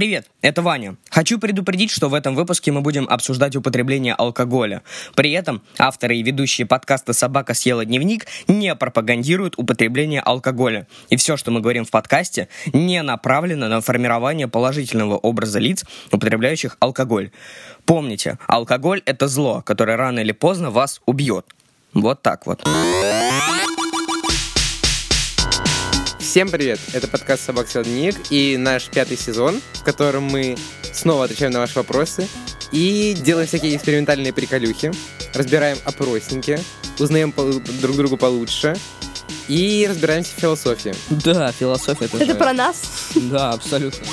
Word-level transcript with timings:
Привет, 0.00 0.28
это 0.40 0.62
Ваня. 0.62 0.96
Хочу 1.10 1.38
предупредить, 1.38 1.90
что 1.90 2.08
в 2.08 2.14
этом 2.14 2.34
выпуске 2.34 2.72
мы 2.72 2.80
будем 2.80 3.06
обсуждать 3.06 3.54
употребление 3.54 4.14
алкоголя. 4.14 4.80
При 5.14 5.30
этом 5.32 5.60
авторы 5.78 6.16
и 6.16 6.22
ведущие 6.22 6.66
подкаста 6.66 7.12
«Собака 7.12 7.52
съела 7.52 7.84
дневник» 7.84 8.26
не 8.48 8.74
пропагандируют 8.74 9.58
употребление 9.58 10.22
алкоголя. 10.22 10.86
И 11.10 11.16
все, 11.16 11.36
что 11.36 11.50
мы 11.50 11.60
говорим 11.60 11.84
в 11.84 11.90
подкасте, 11.90 12.48
не 12.72 13.02
направлено 13.02 13.68
на 13.68 13.82
формирование 13.82 14.48
положительного 14.48 15.18
образа 15.18 15.58
лиц, 15.58 15.84
употребляющих 16.10 16.78
алкоголь. 16.80 17.30
Помните, 17.84 18.38
алкоголь– 18.46 19.02
это 19.04 19.28
зло, 19.28 19.60
которое 19.60 19.98
рано 19.98 20.20
или 20.20 20.32
поздно 20.32 20.70
вас 20.70 21.02
убьет. 21.04 21.44
Вот 21.92 22.22
так 22.22 22.46
вот. 22.46 22.66
Всем 26.30 26.48
привет! 26.48 26.78
Это 26.92 27.08
подкаст 27.08 27.44
«Собак 27.44 27.66
Дневник» 27.72 28.14
и 28.30 28.56
наш 28.56 28.88
пятый 28.88 29.16
сезон, 29.16 29.60
в 29.72 29.82
котором 29.82 30.22
мы 30.22 30.56
снова 30.92 31.24
отвечаем 31.24 31.50
на 31.50 31.58
ваши 31.58 31.74
вопросы 31.74 32.28
и 32.70 33.16
делаем 33.20 33.48
всякие 33.48 33.74
экспериментальные 33.74 34.32
приколюхи, 34.32 34.92
разбираем 35.34 35.76
опросники, 35.84 36.60
узнаем 37.00 37.34
друг 37.80 37.96
друга 37.96 38.16
получше 38.16 38.76
и 39.48 39.88
разбираемся 39.90 40.30
в 40.36 40.38
философии. 40.38 40.94
Да, 41.10 41.50
философия 41.50 42.04
это 42.04 42.18
Это 42.18 42.36
про 42.36 42.52
нас? 42.52 43.10
Да, 43.16 43.50
абсолютно. 43.50 44.06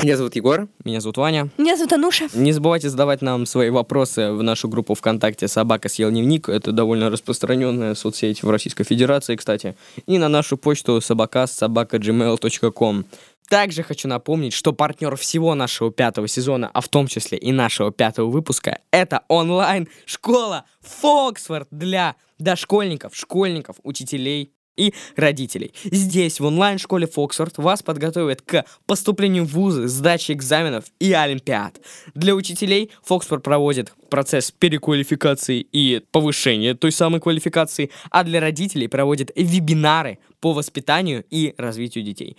Меня 0.00 0.16
зовут 0.16 0.36
Егор. 0.36 0.68
Меня 0.84 1.00
зовут 1.00 1.16
Ваня. 1.16 1.48
Меня 1.58 1.76
зовут 1.76 1.92
Ануша. 1.92 2.28
Не 2.32 2.52
забывайте 2.52 2.88
задавать 2.88 3.20
нам 3.20 3.46
свои 3.46 3.70
вопросы 3.70 4.30
в 4.30 4.44
нашу 4.44 4.68
группу 4.68 4.94
ВКонтакте 4.94 5.48
«Собака 5.48 5.88
съел 5.88 6.10
дневник». 6.10 6.48
Это 6.48 6.70
довольно 6.70 7.10
распространенная 7.10 7.96
соцсеть 7.96 8.44
в 8.44 8.50
Российской 8.50 8.84
Федерации, 8.84 9.34
кстати. 9.34 9.76
И 10.06 10.18
на 10.18 10.28
нашу 10.28 10.56
почту 10.56 11.00
собака 11.00 11.48
собака.gmail.com. 11.48 13.06
Также 13.48 13.82
хочу 13.82 14.06
напомнить, 14.06 14.52
что 14.52 14.72
партнер 14.72 15.16
всего 15.16 15.56
нашего 15.56 15.90
пятого 15.90 16.28
сезона, 16.28 16.70
а 16.72 16.80
в 16.80 16.88
том 16.88 17.08
числе 17.08 17.36
и 17.36 17.50
нашего 17.50 17.90
пятого 17.90 18.30
выпуска, 18.30 18.78
это 18.92 19.22
онлайн-школа 19.26 20.64
Фоксфорд 20.82 21.66
для 21.72 22.14
дошкольников, 22.38 23.16
школьников, 23.16 23.76
учителей 23.82 24.52
и 24.78 24.94
родителей. 25.16 25.72
Здесь, 25.84 26.40
в 26.40 26.46
онлайн-школе 26.46 27.06
Фоксфорд, 27.06 27.58
вас 27.58 27.82
подготовят 27.82 28.42
к 28.42 28.64
поступлению 28.86 29.44
в 29.44 29.52
вузы, 29.52 29.88
сдаче 29.88 30.32
экзаменов 30.32 30.84
и 31.00 31.12
олимпиад. 31.12 31.80
Для 32.14 32.34
учителей 32.34 32.90
Фоксфорд 33.02 33.42
проводит 33.42 33.92
процесс 34.08 34.50
переквалификации 34.50 35.66
и 35.72 36.02
повышения 36.12 36.74
той 36.74 36.92
самой 36.92 37.20
квалификации, 37.20 37.90
а 38.10 38.24
для 38.24 38.40
родителей 38.40 38.88
проводит 38.88 39.30
вебинары 39.34 40.18
по 40.40 40.52
воспитанию 40.52 41.24
и 41.30 41.54
развитию 41.58 42.04
детей. 42.04 42.36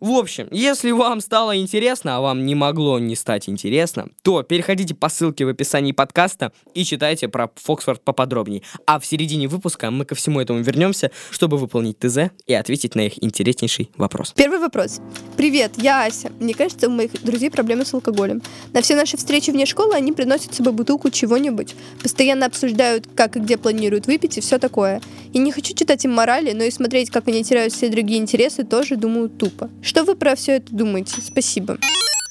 В 0.00 0.10
общем, 0.10 0.48
если 0.50 0.90
вам 0.90 1.20
стало 1.20 1.56
интересно, 1.56 2.18
а 2.18 2.20
вам 2.20 2.44
не 2.44 2.54
могло 2.54 2.98
не 2.98 3.16
стать 3.16 3.48
интересно, 3.48 4.08
то 4.22 4.42
переходите 4.42 4.94
по 4.94 5.08
ссылке 5.08 5.46
в 5.46 5.48
описании 5.48 5.92
подкаста 5.92 6.52
и 6.74 6.84
читайте 6.84 7.28
про 7.28 7.50
Фоксфорд 7.54 8.02
поподробнее. 8.02 8.62
А 8.86 9.00
в 9.00 9.06
середине 9.06 9.48
выпуска 9.48 9.90
мы 9.90 10.04
ко 10.04 10.14
всему 10.14 10.40
этому 10.40 10.60
вернемся, 10.60 11.10
чтобы 11.30 11.56
выполнить 11.56 11.98
ТЗ 11.98 12.30
и 12.46 12.52
ответить 12.52 12.94
на 12.94 13.06
их 13.06 13.22
интереснейший 13.24 13.90
вопрос. 13.96 14.34
Первый 14.36 14.58
вопрос. 14.58 15.00
Привет, 15.36 15.72
я 15.78 16.04
Ася. 16.04 16.30
Мне 16.40 16.52
кажется, 16.52 16.88
у 16.88 16.90
моих 16.90 17.12
друзей 17.22 17.50
проблемы 17.50 17.86
с 17.86 17.94
алкоголем. 17.94 18.42
На 18.74 18.82
все 18.82 18.96
наши 18.96 19.16
встречи 19.16 19.50
вне 19.50 19.64
школы 19.64 19.94
они 19.94 20.12
приносят 20.12 20.52
с 20.52 20.58
собой 20.58 20.74
бутылку 20.74 21.10
чего-нибудь. 21.10 21.74
Постоянно 22.02 22.44
обсуждают, 22.44 23.06
как 23.14 23.36
и 23.36 23.40
где 23.40 23.56
планируют 23.56 24.06
выпить 24.06 24.36
и 24.36 24.42
все 24.42 24.58
такое. 24.58 25.00
И 25.32 25.38
не 25.38 25.52
хочу 25.52 25.74
читать 25.74 26.04
им 26.04 26.12
морали, 26.12 26.52
но 26.52 26.64
и 26.64 26.70
смотреть, 26.70 27.10
как 27.10 27.28
они 27.28 27.42
теряют 27.42 27.72
все 27.72 27.88
другие 27.88 28.20
интересы, 28.20 28.64
тоже 28.64 28.96
думаю 28.96 29.30
тупо. 29.30 29.70
Что 29.86 30.02
вы 30.02 30.16
про 30.16 30.34
все 30.34 30.56
это 30.56 30.74
думаете? 30.74 31.22
Спасибо. 31.22 31.78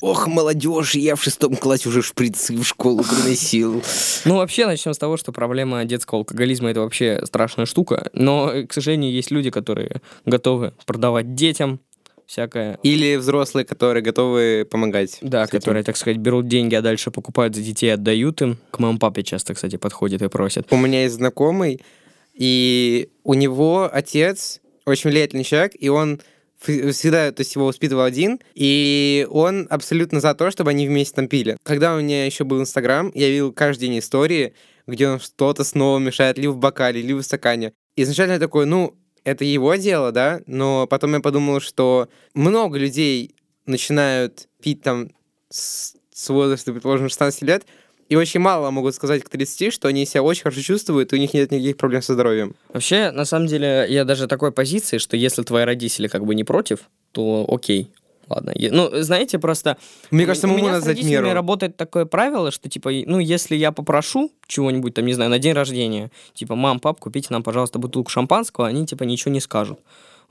Ох, 0.01 0.27
молодежь, 0.27 0.95
я 0.95 1.15
в 1.15 1.23
шестом 1.23 1.55
классе 1.55 1.87
уже 1.87 2.01
шприцы 2.01 2.53
в 2.53 2.65
школу 2.65 3.01
приносил. 3.01 3.81
Ну, 4.25 4.35
вообще, 4.35 4.65
начнем 4.65 4.93
с 4.93 4.97
того, 4.97 5.15
что 5.15 5.31
проблема 5.31 5.85
детского 5.85 6.19
алкоголизма— 6.19 6.69
это 6.71 6.81
вообще 6.81 7.21
страшная 7.23 7.65
штука. 7.65 8.09
Но, 8.11 8.51
к 8.67 8.73
сожалению, 8.73 9.13
есть 9.13 9.31
люди, 9.31 9.51
которые 9.51 10.01
готовы 10.25 10.73
продавать 10.85 11.33
детям 11.33 11.79
всякое. 12.25 12.77
Или 12.83 13.15
взрослые, 13.15 13.63
которые 13.63 14.03
готовы 14.03 14.67
помогать. 14.69 15.19
Да, 15.21 15.47
которые, 15.47 15.83
так 15.83 15.95
сказать, 15.95 16.17
берут 16.17 16.49
деньги, 16.49 16.75
а 16.75 16.81
дальше 16.81 17.09
покупают 17.09 17.55
за 17.55 17.61
детей, 17.61 17.93
отдают 17.93 18.41
им. 18.41 18.57
К 18.69 18.79
моему 18.79 18.99
папе 18.99 19.23
часто, 19.23 19.53
кстати, 19.53 19.77
подходит 19.77 20.21
и 20.21 20.27
просят. 20.27 20.67
У 20.71 20.75
меня 20.77 21.03
есть 21.03 21.15
знакомый, 21.15 21.81
и 22.33 23.07
у 23.23 23.33
него 23.33 23.89
отец 23.89 24.59
очень 24.85 25.09
влиятельный 25.09 25.45
человек, 25.45 25.71
и 25.79 25.87
он 25.87 26.19
всегда, 26.65 27.31
то 27.31 27.41
есть 27.41 27.55
его 27.55 27.65
воспитывал 27.65 28.03
один, 28.03 28.39
и 28.53 29.27
он 29.29 29.67
абсолютно 29.69 30.19
за 30.19 30.33
то, 30.33 30.51
чтобы 30.51 30.71
они 30.71 30.87
вместе 30.87 31.15
там 31.15 31.27
пили. 31.27 31.57
Когда 31.63 31.95
у 31.95 32.01
меня 32.01 32.25
еще 32.25 32.43
был 32.43 32.59
Инстаграм, 32.61 33.11
я 33.13 33.29
видел 33.29 33.53
каждый 33.53 33.87
день 33.87 33.99
истории, 33.99 34.53
где 34.87 35.07
он 35.07 35.19
что-то 35.19 35.63
снова 35.63 35.99
мешает 35.99 36.37
либо 36.37 36.51
в 36.51 36.57
бокале, 36.57 37.01
либо 37.01 37.19
в 37.19 37.25
стакане. 37.25 37.73
Изначально 37.95 38.33
я 38.33 38.39
такой, 38.39 38.65
ну, 38.65 38.95
это 39.23 39.43
его 39.43 39.75
дело, 39.75 40.11
да, 40.11 40.41
но 40.45 40.87
потом 40.87 41.13
я 41.13 41.19
подумал, 41.19 41.59
что 41.59 42.09
много 42.33 42.77
людей 42.77 43.35
начинают 43.65 44.47
пить 44.61 44.81
там 44.81 45.09
с, 45.49 45.95
с 46.13 46.29
возраста, 46.29 46.71
предположим, 46.71 47.09
16 47.09 47.41
лет, 47.41 47.65
и 48.07 48.15
очень 48.15 48.39
мало 48.39 48.69
могут 48.71 48.95
сказать 48.95 49.23
к 49.23 49.29
30, 49.29 49.73
что 49.73 49.87
они 49.87 50.05
себя 50.05 50.23
очень 50.23 50.43
хорошо 50.43 50.61
чувствуют, 50.61 51.11
и 51.11 51.15
у 51.15 51.19
них 51.19 51.33
нет 51.33 51.51
никаких 51.51 51.77
проблем 51.77 52.01
со 52.01 52.13
здоровьем. 52.13 52.55
Вообще, 52.73 53.11
на 53.11 53.25
самом 53.25 53.47
деле, 53.47 53.85
я 53.89 54.05
даже 54.05 54.27
такой 54.27 54.51
позиции, 54.51 54.97
что 54.97 55.17
если 55.17 55.43
твои 55.43 55.63
родители 55.63 56.07
как 56.07 56.25
бы 56.25 56.35
не 56.35 56.43
против, 56.43 56.89
то 57.11 57.45
окей, 57.49 57.89
Ладно. 58.27 58.53
Ну, 58.55 58.89
знаете, 59.03 59.37
просто... 59.37 59.77
Мне 60.09 60.25
кажется, 60.25 60.47
мы 60.47 60.61
надо 60.61 60.81
знать 60.81 61.03
меру. 61.03 61.31
работает 61.31 61.77
такое 61.77 62.05
правило, 62.05 62.51
что, 62.51 62.69
типа, 62.69 62.89
ну, 63.05 63.19
если 63.19 63.55
я 63.55 63.71
попрошу 63.71 64.31
чего-нибудь, 64.47 64.93
там, 64.95 65.05
не 65.05 65.13
знаю, 65.13 65.29
на 65.29 65.37
день 65.37 65.53
рождения, 65.53 66.11
типа, 66.33 66.55
мам, 66.55 66.79
пап, 66.79 66.99
купите 66.99 67.27
нам, 67.29 67.43
пожалуйста, 67.43 67.77
бутылку 67.77 68.09
шампанского, 68.09 68.67
они, 68.67 68.85
типа, 68.85 69.03
ничего 69.03 69.31
не 69.31 69.39
скажут. 69.39 69.79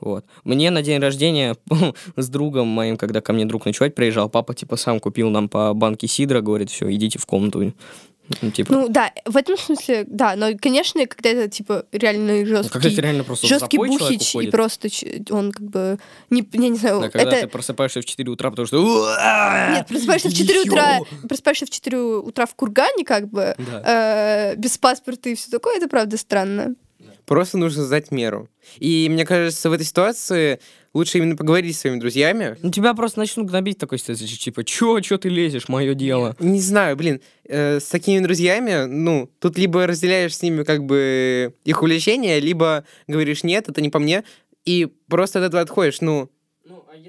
Вот. 0.01 0.25
Мне 0.45 0.71
на 0.71 0.83
день 0.83 1.01
рождения 1.01 1.57
с 2.17 2.29
другом 2.29 2.69
моим, 2.69 2.97
когда 2.97 3.21
ко 3.21 3.33
мне 3.33 3.45
друг 3.45 3.65
ночевать 3.65 3.95
приезжал, 3.95 4.29
папа 4.29 4.55
типа 4.55 4.77
сам 4.77 5.01
купил 5.01 5.31
нам 5.31 5.49
по 5.49 5.73
банке 5.75 6.07
сидра, 6.07 6.41
говорит, 6.41 6.71
все, 6.71 6.93
идите 6.93 7.19
в 7.19 7.27
комнату. 7.27 7.73
Ну, 8.41 8.51
типа. 8.51 8.73
ну 8.73 8.89
да, 8.89 9.13
в 9.27 9.37
этом 9.37 9.59
смысле, 9.59 10.05
да, 10.07 10.35
но, 10.35 10.57
конечно, 10.59 11.07
когда 11.07 11.29
это 11.29 11.51
типа 11.51 11.85
реально 11.93 12.47
жесткий, 12.47 12.69
ну, 12.69 12.73
когда 12.73 12.89
это 12.89 13.01
реально 13.03 13.25
просто 13.25 13.47
жесткий 13.47 13.77
бухич, 13.77 14.35
и 14.37 14.51
просто 14.51 14.89
он 15.29 15.53
как 15.53 15.63
бы, 15.63 15.99
не, 16.31 16.47
я 16.53 16.69
не 16.71 16.79
знаю, 16.79 17.01
да, 17.01 17.11
когда 17.11 17.33
это... 17.33 17.41
ты 17.43 17.49
просыпаешься 17.49 18.01
в 18.01 18.05
4 18.07 18.31
утра, 18.31 18.49
потому 18.51 18.67
что... 18.67 18.79
Нет, 19.73 19.87
просыпаешься 19.89 20.31
в 20.31 20.35
4 20.35 20.61
утра, 20.63 21.01
просыпаешься 21.29 21.67
в 21.67 21.71
4 21.71 21.99
утра 21.99 22.47
в 22.47 22.55
кургане, 22.55 23.05
как 23.05 23.29
бы, 23.29 23.55
да. 23.59 24.53
э, 24.53 24.57
без 24.57 24.79
паспорта 24.79 25.29
и 25.29 25.35
все 25.35 25.51
такое, 25.51 25.77
это 25.77 25.89
правда 25.89 26.17
странно. 26.17 26.77
Просто 27.27 27.59
нужно 27.59 27.85
знать 27.85 28.11
меру. 28.11 28.49
И 28.79 29.09
мне 29.11 29.25
кажется, 29.25 29.71
в 29.71 29.73
этой 29.73 29.85
ситуации 29.85 30.61
лучше 30.93 31.19
именно 31.19 31.37
поговорить 31.37 31.77
с 31.77 31.81
своими 31.81 31.99
друзьями. 31.99 32.57
Ну, 32.63 32.71
тебя 32.71 32.95
просто 32.95 33.19
начнут 33.19 33.49
гнобить 33.49 33.79
такой 33.79 33.99
ситуации, 33.99 34.27
типа, 34.27 34.65
чё, 34.65 35.01
чё 35.01 35.19
ты 35.19 35.29
лезешь, 35.29 35.69
мое 35.69 35.95
дело. 35.95 36.37
Не 36.39 36.61
знаю, 36.61 36.97
блин, 36.97 37.21
э, 37.49 37.81
с 37.81 37.85
такими 37.87 38.21
друзьями, 38.21 38.85
ну, 38.87 39.31
тут 39.41 39.59
либо 39.59 39.87
разделяешь 39.87 40.37
с 40.37 40.43
ними 40.43 40.63
как 40.63 40.85
бы 40.85 41.55
их 41.65 41.83
увлечения, 41.83 42.39
либо 42.39 42.85
говоришь, 43.07 43.43
нет, 43.43 43.69
это 43.69 43.81
не 43.81 43.89
по 43.89 43.99
мне, 43.99 44.25
и 44.65 44.89
просто 45.09 45.41
от 45.41 45.47
этого 45.47 45.63
отходишь, 45.63 46.01
ну. 46.01 46.31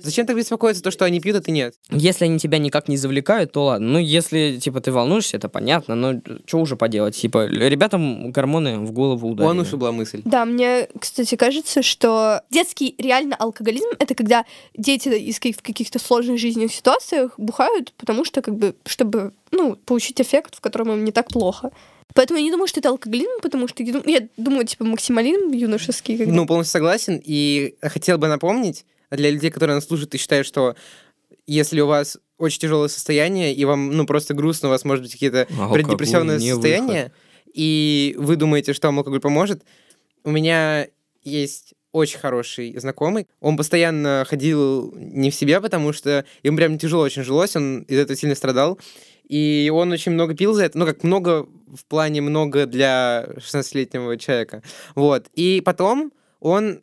Зачем 0.02 0.26
так 0.26 0.36
беспокоиться, 0.36 0.84
то, 0.84 0.92
что 0.92 1.06
они 1.06 1.20
пьют, 1.20 1.38
а 1.38 1.42
ты 1.42 1.52
нет? 1.52 1.76
Если 1.90 2.26
они 2.26 2.40
тебя 2.40 2.58
никак 2.58 2.88
не 2.88 2.98
завлекают, 2.98 3.52
то 3.52 3.66
ладно. 3.66 3.88
Ну, 3.88 4.00
если, 4.00 4.58
типа, 4.62 4.82
ты 4.82 4.92
волнуешься, 4.92 5.38
это 5.38 5.50
понятно, 5.50 5.96
но 5.96 6.22
что 6.46 6.60
уже 6.60 6.76
поделать? 6.76 7.16
Типа, 7.16 7.46
ребятам 7.48 8.32
гормоны 8.32 8.80
в 8.80 8.92
голову 8.92 9.30
ударили. 9.30 9.48
У 9.48 9.52
Ануши 9.52 9.78
была 9.78 9.92
мысль. 9.92 10.22
Да, 10.26 10.46
мне, 10.46 10.88
кстати, 11.00 11.36
кажется, 11.36 11.82
что 11.82 12.42
детский 12.50 12.96
реально 12.98 13.36
алкоголизм— 13.36 13.90
это 14.00 14.16
когда 14.16 14.46
дети 14.76 15.10
из 15.10 15.38
в 15.38 15.62
каких-то 15.62 16.00
сложных 16.00 16.40
жизненных 16.40 16.74
ситуациях 16.74 17.34
бухают, 17.38 17.94
потому 17.98 18.26
что, 18.26 18.42
как 18.42 18.56
бы, 18.56 18.76
чтобы, 18.86 19.34
ну, 19.52 19.76
получить 19.76 20.20
эффект, 20.20 20.56
в 20.56 20.62
котором 20.62 20.92
им 20.92 21.04
не 21.04 21.12
так 21.12 21.28
плохо. 21.28 21.72
Поэтому 22.14 22.40
я 22.40 22.46
не 22.46 22.52
думаю, 22.52 22.68
что 22.68 22.80
это 22.80 22.90
алкоголизм, 22.90 23.42
потому 23.42 23.68
что 23.68 23.84
я 23.84 24.28
думаю, 24.38 24.66
типа, 24.66 24.86
максимализм 24.86 25.52
юношеский. 25.52 26.18
Когда... 26.18 26.34
Ну, 26.34 26.46
полностью 26.48 26.72
согласен. 26.72 27.22
И 27.24 27.76
хотел 27.82 28.18
бы 28.18 28.28
напомнить, 28.28 28.86
для 29.16 29.30
людей, 29.30 29.52
которые 29.52 29.76
нас 29.76 29.86
слушают 29.86 30.14
и 30.16 30.18
считают, 30.18 30.48
что 30.48 30.76
если 31.48 31.82
у 31.82 31.88
вас 31.88 32.18
очень 32.38 32.60
тяжелое 32.60 32.88
состояние, 32.88 33.54
и 33.54 33.66
вам, 33.66 33.92
ну, 33.92 34.06
просто 34.06 34.34
грустно, 34.34 34.70
у 34.70 34.72
вас 34.72 34.84
может 34.84 35.04
быть 35.04 35.12
какие-то 35.14 35.48
а 35.58 35.72
преддепрессионные 35.72 36.40
состояния, 36.40 37.12
и 37.54 38.16
вы 38.18 38.36
думаете, 38.36 38.74
что 38.74 38.88
вам 38.88 39.00
алкоголь 39.00 39.22
поможет, 39.22 39.64
у 40.24 40.32
меня 40.32 40.88
есть 41.24 41.74
очень 41.92 42.20
хороший 42.20 42.78
знакомый. 42.78 43.28
Он 43.40 43.56
постоянно 43.56 44.26
ходил 44.28 44.94
не 44.98 45.32
в 45.32 45.36
себя, 45.36 45.62
потому 45.62 45.94
что 45.94 46.26
ему 46.44 46.58
прям 46.58 46.78
тяжело 46.78 47.04
очень 47.04 47.24
жилось, 47.24 47.56
он 47.56 47.84
из 47.84 47.98
этого 47.98 48.18
сильно 48.18 48.36
страдал. 48.36 48.78
И 49.30 49.72
он 49.74 49.92
очень 49.92 50.12
много 50.12 50.36
пил 50.36 50.54
за 50.54 50.66
это, 50.66 50.78
ну, 50.78 50.86
как 50.86 51.04
много 51.04 51.48
в 51.74 51.86
плане 51.86 52.22
много 52.22 52.66
для 52.66 53.28
16-летнего 53.38 54.18
человека. 54.18 54.62
Вот. 54.94 55.28
И 55.34 55.62
потом 55.64 56.12
он 56.40 56.82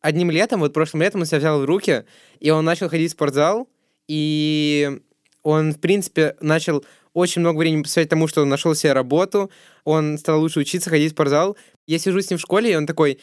одним 0.00 0.30
летом, 0.30 0.60
вот 0.60 0.72
прошлым 0.72 1.02
летом 1.02 1.20
он 1.20 1.26
себя 1.26 1.38
взял 1.38 1.60
в 1.60 1.64
руки, 1.64 2.04
и 2.38 2.50
он 2.50 2.64
начал 2.64 2.88
ходить 2.88 3.10
в 3.10 3.14
спортзал, 3.14 3.68
и 4.08 5.00
он, 5.42 5.72
в 5.72 5.80
принципе, 5.80 6.36
начал 6.40 6.84
очень 7.12 7.40
много 7.40 7.58
времени 7.58 7.82
посвящать 7.82 8.08
тому, 8.08 8.28
что 8.28 8.42
он 8.42 8.48
нашел 8.48 8.74
себе 8.74 8.92
работу, 8.92 9.50
он 9.84 10.18
стал 10.18 10.40
лучше 10.40 10.60
учиться, 10.60 10.90
ходить 10.90 11.12
в 11.12 11.14
спортзал. 11.14 11.56
Я 11.86 11.98
сижу 11.98 12.20
с 12.20 12.30
ним 12.30 12.38
в 12.38 12.42
школе, 12.42 12.72
и 12.72 12.76
он 12.76 12.86
такой, 12.86 13.18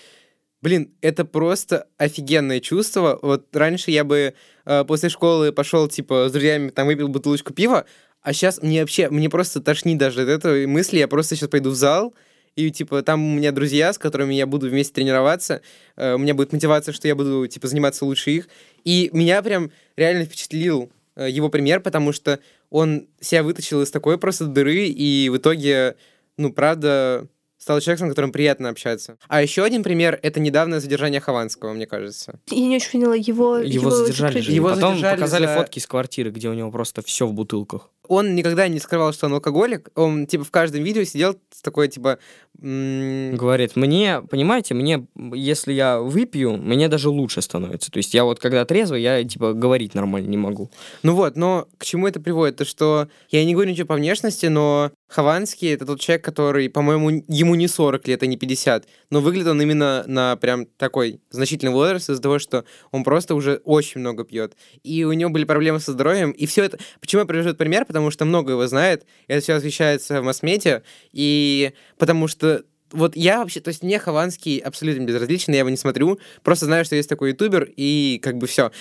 блин, 0.61 0.93
это 1.01 1.25
просто 1.25 1.87
офигенное 1.97 2.59
чувство. 2.59 3.19
Вот 3.21 3.55
раньше 3.55 3.91
я 3.91 4.03
бы 4.03 4.33
э, 4.65 4.85
после 4.85 5.09
школы 5.09 5.51
пошел, 5.51 5.87
типа, 5.87 6.27
с 6.29 6.31
друзьями, 6.31 6.69
там, 6.69 6.87
выпил 6.87 7.07
бутылочку 7.07 7.53
пива, 7.53 7.85
а 8.21 8.33
сейчас 8.33 8.61
мне 8.61 8.81
вообще, 8.81 9.09
мне 9.09 9.29
просто 9.29 9.61
тошнит 9.61 9.97
даже 9.97 10.23
от 10.23 10.29
этой 10.29 10.65
мысли, 10.67 10.97
я 10.97 11.07
просто 11.07 11.35
сейчас 11.35 11.49
пойду 11.49 11.69
в 11.69 11.75
зал, 11.75 12.13
и, 12.57 12.71
типа, 12.71 13.03
там 13.03 13.23
у 13.23 13.35
меня 13.35 13.51
друзья, 13.51 13.93
с 13.93 13.99
которыми 13.99 14.33
я 14.33 14.47
буду 14.47 14.67
вместе 14.67 14.93
тренироваться, 14.93 15.61
э, 15.95 16.15
у 16.15 16.17
меня 16.17 16.33
будет 16.33 16.51
мотивация, 16.51 16.91
что 16.91 17.07
я 17.07 17.15
буду, 17.15 17.45
типа, 17.47 17.67
заниматься 17.67 18.03
лучше 18.03 18.31
их. 18.31 18.49
И 18.83 19.09
меня 19.13 19.41
прям 19.43 19.71
реально 19.95 20.25
впечатлил 20.25 20.89
э, 21.15 21.29
его 21.29 21.49
пример, 21.49 21.81
потому 21.81 22.11
что 22.11 22.39
он 22.71 23.07
себя 23.21 23.43
вытащил 23.43 23.81
из 23.83 23.91
такой 23.91 24.17
просто 24.17 24.45
дыры, 24.45 24.87
и 24.87 25.29
в 25.29 25.37
итоге, 25.37 25.95
ну, 26.37 26.51
правда, 26.51 27.27
стал 27.59 27.79
человеком, 27.79 28.07
с 28.07 28.11
которым 28.11 28.31
приятно 28.31 28.69
общаться. 28.69 29.17
А 29.27 29.41
еще 29.41 29.63
один 29.63 29.83
пример— 29.83 30.19
это 30.23 30.39
недавнее 30.39 30.79
задержание 30.79 31.19
Хованского, 31.19 31.73
мне 31.73 31.85
кажется. 31.85 32.39
Я 32.49 32.65
не 32.65 32.75
очень 32.75 32.91
поняла, 32.91 33.15
его... 33.15 33.57
Его, 33.57 33.91
задержали 33.91 34.39
же. 34.39 34.51
Его 34.51 34.69
потом 34.69 34.93
задержали 34.95 35.15
показали 35.15 35.45
за- 35.45 35.55
фотки 35.55 35.79
из 35.79 35.87
квартиры, 35.87 36.31
где 36.31 36.49
у 36.49 36.53
него 36.53 36.71
просто 36.71 37.01
все 37.01 37.27
в 37.27 37.33
бутылках. 37.33 37.91
Он 38.07 38.35
никогда 38.35 38.67
не 38.67 38.79
скрывал, 38.79 39.13
что 39.13 39.27
он 39.27 39.33
алкоголик. 39.33 39.89
Он, 39.95 40.25
типа, 40.27 40.43
в 40.43 40.51
каждом 40.51 40.83
видео 40.83 41.03
сидел 41.03 41.35
такой, 41.63 41.87
типа... 41.87 42.19
м, 42.61 43.35
Говорит, 43.35 43.75
мне, 43.75 44.21
понимаете, 44.29 44.73
мне, 44.73 45.05
если 45.33 45.73
я 45.73 45.99
выпью, 45.99 46.57
мне 46.57 46.87
даже 46.87 47.09
лучше 47.09 47.41
становится. 47.41 47.91
То 47.91 47.97
есть 47.97 48.13
я 48.13 48.23
вот 48.23 48.39
когда 48.39 48.65
трезвый, 48.65 49.01
я, 49.01 49.23
типа, 49.23 49.53
говорить 49.53 49.93
нормально 49.95 50.27
не 50.27 50.37
могу. 50.37 50.69
Ну 51.03 51.15
вот, 51.15 51.35
но 51.35 51.67
к 51.77 51.85
чему 51.85 52.07
это 52.07 52.19
приводит? 52.19 52.57
То, 52.57 52.65
что 52.65 53.07
я 53.29 53.43
не 53.43 53.53
говорю 53.53 53.71
ничего 53.71 53.87
по 53.87 53.95
внешности, 53.95 54.45
но 54.47 54.91
Хованский— 55.07 55.73
это 55.73 55.85
тот 55.85 55.99
человек, 55.99 56.23
который, 56.23 56.69
по-моему, 56.69 57.23
ему 57.27 57.55
не 57.55 57.67
40 57.67 58.07
лет, 58.07 58.23
а 58.23 58.25
не 58.27 58.37
50, 58.37 58.85
но 59.09 59.21
выглядит 59.21 59.47
он 59.47 59.61
именно 59.61 60.03
на 60.05 60.35
прям 60.35 60.65
такой 60.77 61.21
значительный 61.29 61.71
возраст 61.71 62.09
из-за 62.09 62.21
того, 62.21 62.39
что 62.39 62.65
он 62.91 63.03
просто 63.03 63.33
уже 63.35 63.61
очень 63.63 64.01
много 64.01 64.25
пьет. 64.25 64.53
И 64.83 65.03
у 65.05 65.13
него 65.13 65.29
были 65.29 65.45
проблемы 65.45 65.79
со 65.79 65.93
здоровьем, 65.93 66.31
и 66.31 66.45
все 66.45 66.63
это... 66.65 66.77
Почему 66.99 67.21
я 67.21 67.25
привожу 67.25 67.49
этот 67.49 67.57
пример? 67.57 67.85
Потому 67.85 67.96
что 68.11 68.25
много 68.25 68.53
его 68.53 68.67
знает, 68.67 69.05
это 69.27 69.41
все 69.41 69.53
освещается 69.53 70.21
в 70.21 70.23
масс-медиа, 70.23 70.83
и 71.11 71.73
потому 71.97 72.27
что 72.27 72.63
вот 72.91 73.15
я 73.15 73.39
вообще, 73.39 73.59
то 73.59 73.69
есть 73.69 73.83
мне 73.83 73.99
Хованский 73.99 74.59
абсолютно 74.59 75.03
безразличен, 75.03 75.53
я 75.53 75.59
его 75.59 75.69
не 75.69 75.77
смотрю, 75.77 76.19
просто 76.43 76.65
знаю, 76.65 76.85
что 76.85 76.95
есть 76.95 77.09
такой 77.09 77.31
ютубер, 77.31 77.69
и 77.75 78.19
как 78.23 78.37
бы 78.37 78.47
все 78.47 78.71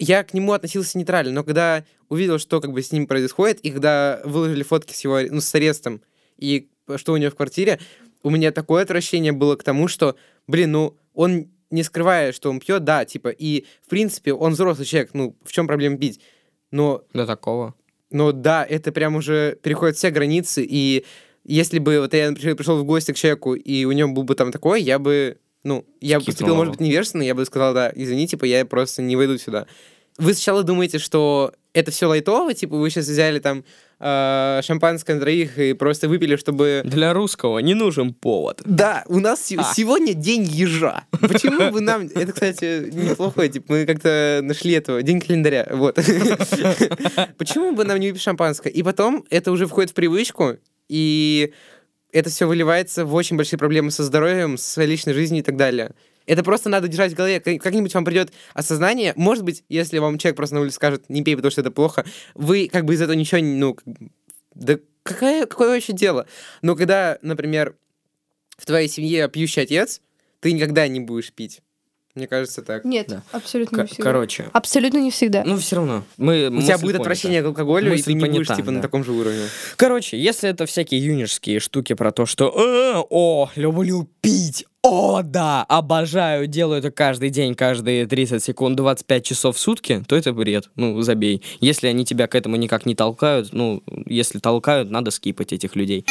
я 0.00 0.24
к 0.24 0.32
нему 0.32 0.54
относился 0.54 0.96
нейтрально, 0.96 1.32
но 1.32 1.44
когда 1.44 1.84
увидел, 2.08 2.38
что 2.38 2.62
как 2.62 2.72
бы 2.72 2.82
с 2.82 2.90
ним 2.90 3.06
происходит, 3.06 3.60
и 3.60 3.70
когда 3.70 4.20
выложили 4.24 4.62
фотки 4.62 4.94
с 4.94 5.04
его, 5.04 5.20
ну, 5.20 5.42
с 5.42 5.54
арестом, 5.54 6.00
и 6.38 6.70
что 6.96 7.12
у 7.12 7.18
него 7.18 7.30
в 7.30 7.36
квартире, 7.36 7.78
у 8.22 8.30
меня 8.30 8.50
такое 8.50 8.82
отвращение 8.82 9.32
было 9.32 9.56
к 9.56 9.62
тому, 9.62 9.88
что, 9.88 10.16
блин, 10.46 10.72
ну, 10.72 10.96
он 11.12 11.50
не 11.70 11.82
скрывает, 11.82 12.34
что 12.34 12.48
он 12.48 12.60
пьет, 12.60 12.82
да, 12.82 13.04
типа, 13.04 13.28
и, 13.28 13.66
в 13.82 13.90
принципе, 13.90 14.32
он 14.32 14.54
взрослый 14.54 14.86
человек, 14.86 15.10
ну, 15.12 15.36
в 15.44 15.52
чем 15.52 15.66
проблема 15.66 15.98
пить? 15.98 16.20
Но, 16.70 17.04
До 17.12 17.26
такого. 17.26 17.74
Но 18.10 18.32
да, 18.32 18.64
это 18.64 18.92
прям 18.92 19.16
уже 19.16 19.56
переходит 19.62 19.96
все 19.96 20.10
границы, 20.10 20.66
и 20.68 21.04
если 21.44 21.78
бы 21.78 22.00
вот 22.00 22.12
я, 22.14 22.30
например, 22.30 22.56
пришел 22.56 22.78
в 22.78 22.84
гости 22.84 23.12
к 23.12 23.16
человеку, 23.16 23.54
и 23.54 23.84
у 23.84 23.92
него 23.92 24.12
был 24.12 24.24
бы 24.24 24.34
там 24.34 24.52
такой, 24.52 24.82
я 24.82 24.98
бы, 24.98 25.38
ну, 25.64 25.84
я 26.00 26.18
бы 26.18 26.26
поступил, 26.26 26.54
может 26.54 26.72
быть, 26.72 26.80
невежественно, 26.80 27.22
я 27.22 27.34
бы 27.34 27.44
сказал, 27.44 27.74
да, 27.74 27.92
извини, 27.94 28.26
типа, 28.26 28.44
я 28.44 28.64
просто 28.64 29.02
не 29.02 29.16
войду 29.16 29.38
сюда. 29.38 29.66
Вы 30.18 30.34
сначала 30.34 30.62
думаете, 30.62 30.98
что 30.98 31.52
это 31.72 31.90
все 31.90 32.06
лайтово, 32.06 32.52
типа, 32.52 32.76
вы 32.76 32.90
сейчас 32.90 33.06
взяли 33.06 33.38
там 33.38 33.64
э, 34.00 34.60
шампанское 34.64 35.14
на 35.14 35.20
троих 35.20 35.58
и 35.58 35.74
просто 35.74 36.08
выпили, 36.08 36.36
чтобы... 36.36 36.82
Для 36.84 37.12
русского 37.12 37.58
не 37.58 37.74
нужен 37.74 38.14
повод. 38.14 38.62
Да, 38.64 39.04
у 39.06 39.20
нас 39.20 39.52
А. 39.56 39.74
сегодня 39.74 40.14
день 40.14 40.42
ежа. 40.42 41.04
Почему 41.20 41.70
бы 41.70 41.80
нам... 41.80 42.08
Это, 42.14 42.32
кстати, 42.32 42.90
неплохой, 42.92 43.48
типа, 43.48 43.66
мы 43.74 43.86
как-то 43.86 44.40
нашли 44.42 44.72
этого, 44.72 45.02
день 45.02 45.20
календаря, 45.20 45.68
вот. 45.70 45.96
Почему 47.38 47.72
бы 47.72 47.84
нам 47.84 48.00
не 48.00 48.08
выпить 48.08 48.22
шампанское? 48.22 48.70
И 48.70 48.82
потом 48.82 49.24
это 49.30 49.52
уже 49.52 49.66
входит 49.66 49.90
в 49.90 49.94
привычку, 49.94 50.56
и 50.88 51.52
это 52.12 52.30
все 52.30 52.46
выливается 52.46 53.04
в 53.04 53.14
очень 53.14 53.36
большие 53.36 53.58
проблемы 53.58 53.90
со 53.90 54.02
здоровьем, 54.02 54.58
с 54.58 54.82
личной 54.82 55.12
жизнью 55.12 55.40
и 55.40 55.44
так 55.44 55.56
далее. 55.56 55.92
Это 56.30 56.44
просто 56.44 56.68
надо 56.68 56.86
держать 56.86 57.12
в 57.12 57.16
голове. 57.16 57.40
Как- 57.40 57.60
Как-нибудь 57.60 57.92
вам 57.92 58.04
придет 58.04 58.32
осознание. 58.54 59.12
Может 59.16 59.42
быть, 59.42 59.64
если 59.68 59.98
вам 59.98 60.16
человек 60.16 60.36
просто 60.36 60.54
на 60.54 60.60
улице 60.60 60.76
скажет, 60.76 61.06
не 61.08 61.24
пей, 61.24 61.34
потому 61.34 61.50
что 61.50 61.60
это 61.60 61.72
плохо, 61.72 62.04
вы 62.34 62.68
как 62.72 62.84
бы 62.84 62.94
из 62.94 63.00
этого 63.02 63.16
ничего. 63.16 63.40
Ну, 63.42 63.76
да 64.54 64.78
какая, 65.02 65.46
какое 65.46 65.70
вообще 65.70 65.92
дело? 65.92 66.26
Но 66.62 66.76
когда, 66.76 67.18
например, 67.22 67.74
в 68.56 68.64
твоей 68.64 68.86
семье 68.86 69.28
пьющий 69.28 69.62
отец, 69.62 70.00
ты 70.38 70.52
никогда 70.52 70.86
не 70.86 71.00
будешь 71.00 71.32
пить. 71.32 71.62
Мне 72.16 72.26
кажется, 72.26 72.62
так. 72.62 72.84
Нет, 72.84 73.06
Да. 73.08 73.22
абсолютно 73.30 73.78
К- 73.78 73.80
не 73.82 73.86
всегда. 73.86 74.02
короче, 74.02 74.50
Абсолютно 74.52 74.98
не 74.98 75.10
всегда. 75.12 75.44
ну 75.46 75.56
все 75.58 75.76
равно. 75.76 76.02
Мы, 76.16 76.48
У 76.48 76.60
тебя 76.60 76.76
будет 76.78 76.96
отвращение 77.00 77.40
к 77.42 77.46
алкоголю, 77.46 77.86
и 77.88 77.90
Мысль 77.92 78.04
ты 78.04 78.12
не 78.14 78.24
будешь 78.28 78.48
типа 78.48 78.70
на 78.72 78.78
да. 78.78 78.82
таком 78.82 79.04
же 79.04 79.12
уровне. 79.12 79.44
Короче, 79.76 80.18
если 80.20 80.50
это 80.50 80.66
всякие 80.66 81.04
юношеские 81.04 81.60
штуки 81.60 81.92
про 81.94 82.10
то, 82.10 82.26
что 82.26 82.48
«Э, 82.56 83.02
«О, 83.10 83.48
люблю 83.54 84.08
пить», 84.20 84.66
«О, 84.82 85.20
да, 85.22 85.62
обожаю, 85.68 86.46
делаю 86.46 86.78
это 86.78 86.90
каждый 86.90 87.28
день, 87.30 87.54
каждые 87.54 88.06
30 88.06 88.42
секунд, 88.42 88.76
25 88.76 89.24
часов 89.24 89.56
в 89.56 89.60
сутки», 89.60 90.02
то 90.08 90.16
это 90.16 90.32
бред, 90.32 90.70
ну, 90.74 91.00
забей. 91.02 91.42
Если 91.60 91.86
они 91.86 92.04
тебя 92.06 92.26
к 92.26 92.34
этому 92.34 92.56
никак 92.56 92.86
не 92.86 92.94
толкают, 92.94 93.52
ну, 93.52 93.82
если 94.06 94.38
толкают, 94.38 94.90
надо 94.90 95.10
скипать 95.10 95.52
этих 95.52 95.76
людей. 95.76 96.06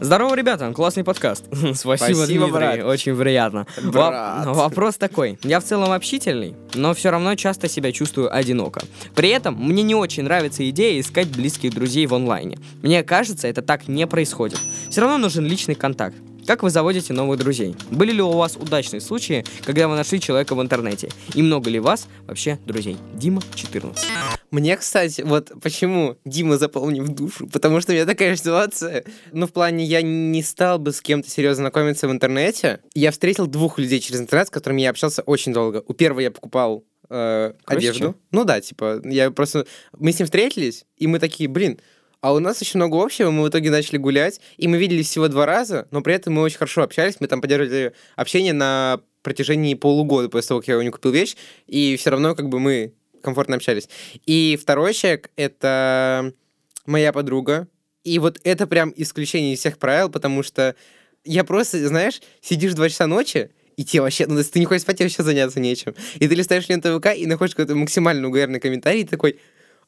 Здорово, 0.00 0.34
ребята, 0.36 0.72
классный 0.72 1.02
подкаст. 1.02 1.44
Спасибо, 1.50 1.96
Спасибо, 1.96 2.26
Дмитрий, 2.26 2.50
брат. 2.52 2.84
очень 2.84 3.16
приятно. 3.16 3.66
Во- 3.82 3.90
Брат. 3.90 4.46
Вопрос 4.46 4.96
такой. 4.96 5.38
Я 5.42 5.58
в 5.58 5.64
целом 5.64 5.90
общительный, 5.90 6.54
но 6.74 6.94
все 6.94 7.10
равно 7.10 7.34
часто 7.34 7.68
себя 7.68 7.90
чувствую 7.90 8.34
одиноко. 8.34 8.80
При 9.16 9.28
этом 9.30 9.56
мне 9.56 9.82
не 9.82 9.96
очень 9.96 10.22
нравится 10.22 10.68
идея 10.70 11.00
искать 11.00 11.26
близких 11.28 11.74
друзей 11.74 12.06
в 12.06 12.14
онлайне. 12.14 12.58
Мне 12.82 13.02
кажется, 13.02 13.48
это 13.48 13.60
так 13.60 13.88
не 13.88 14.06
происходит. 14.06 14.60
Все 14.88 15.00
равно 15.00 15.18
нужен 15.18 15.44
личный 15.44 15.74
контакт. 15.74 16.14
Как 16.46 16.62
вы 16.62 16.70
заводите 16.70 17.12
новых 17.12 17.38
друзей? 17.38 17.74
Были 17.90 18.12
ли 18.12 18.22
у 18.22 18.30
вас 18.30 18.56
удачные 18.56 19.00
случаи, 19.00 19.44
когда 19.64 19.88
вы 19.88 19.96
нашли 19.96 20.20
человека 20.20 20.54
в 20.54 20.62
интернете? 20.62 21.10
И 21.34 21.42
много 21.42 21.68
ли 21.68 21.80
вас 21.80 22.06
вообще 22.26 22.58
друзей? 22.64 22.96
Дима, 23.14 23.42
14. 23.54 24.06
Мне, 24.50 24.76
кстати, 24.76 25.22
вот 25.22 25.52
почему 25.62 26.16
Дима 26.24 26.56
в 26.56 27.08
душу, 27.08 27.46
потому 27.48 27.80
что 27.80 27.92
у 27.92 27.94
меня 27.94 28.06
такая 28.06 28.34
ситуация. 28.36 29.04
Ну, 29.32 29.46
в 29.46 29.52
плане, 29.52 29.84
я 29.84 30.02
не 30.02 30.42
стал 30.42 30.78
бы 30.78 30.92
с 30.92 31.00
кем-то 31.00 31.28
серьезно 31.28 31.64
знакомиться 31.64 32.08
в 32.08 32.12
интернете. 32.12 32.80
Я 32.94 33.10
встретил 33.10 33.46
двух 33.46 33.78
людей 33.78 34.00
через 34.00 34.20
интернет, 34.20 34.48
с 34.48 34.50
которыми 34.50 34.80
я 34.80 34.90
общался 34.90 35.22
очень 35.22 35.52
долго. 35.52 35.82
У 35.86 35.92
первого 35.92 36.20
я 36.20 36.30
покупал 36.30 36.84
э, 37.10 37.52
одежду. 37.66 38.16
Ну 38.30 38.44
да, 38.44 38.60
типа, 38.60 39.00
я 39.04 39.30
просто... 39.30 39.66
Мы 39.92 40.12
с 40.12 40.18
ним 40.18 40.26
встретились, 40.26 40.86
и 40.96 41.06
мы 41.06 41.18
такие, 41.18 41.48
блин, 41.48 41.78
а 42.20 42.32
у 42.32 42.38
нас 42.40 42.60
очень 42.60 42.78
много 42.78 43.02
общего, 43.02 43.30
мы 43.30 43.44
в 43.44 43.48
итоге 43.48 43.70
начали 43.70 43.96
гулять, 43.96 44.40
и 44.56 44.66
мы 44.66 44.78
виделись 44.78 45.08
всего 45.08 45.28
два 45.28 45.46
раза, 45.46 45.86
но 45.90 46.00
при 46.00 46.14
этом 46.14 46.34
мы 46.34 46.42
очень 46.42 46.58
хорошо 46.58 46.82
общались, 46.82 47.16
мы 47.20 47.28
там 47.28 47.40
поддерживали 47.40 47.92
общение 48.16 48.52
на 48.52 49.00
протяжении 49.22 49.74
полугода 49.74 50.28
после 50.28 50.48
того, 50.48 50.60
как 50.60 50.68
я 50.68 50.78
у 50.78 50.82
него 50.82 50.92
купил 50.92 51.12
вещь, 51.12 51.36
и 51.66 51.96
все 51.96 52.10
равно 52.10 52.34
как 52.34 52.48
бы 52.48 52.58
мы 52.58 52.94
комфортно 53.22 53.56
общались. 53.56 53.88
И 54.26 54.58
второй 54.60 54.94
человек— 54.94 55.30
это 55.36 56.32
моя 56.86 57.12
подруга, 57.12 57.68
и 58.04 58.18
вот 58.18 58.40
это 58.44 58.66
прям 58.66 58.92
исключение 58.96 59.54
из 59.54 59.58
всех 59.60 59.78
правил, 59.78 60.08
потому 60.08 60.42
что 60.42 60.74
я 61.24 61.44
просто, 61.44 61.86
знаешь, 61.86 62.20
сидишь 62.40 62.74
два 62.74 62.88
часа 62.88 63.06
ночи, 63.06 63.50
и 63.76 63.84
тебе 63.84 64.02
вообще, 64.02 64.26
ну, 64.26 64.38
если 64.38 64.52
ты 64.52 64.58
не 64.60 64.64
хочешь 64.64 64.82
спать, 64.82 64.96
тебе 64.96 65.06
вообще 65.06 65.22
заняться 65.22 65.60
нечем. 65.60 65.94
И 66.16 66.26
ты 66.26 66.34
листаешь 66.34 66.68
ленту 66.68 66.98
ВК 66.98 67.14
и 67.16 67.26
находишь 67.26 67.54
какой-то 67.54 67.74
максимально 67.76 68.28
угарный 68.28 68.60
комментарий, 68.60 69.02
и 69.02 69.04
такой, 69.04 69.38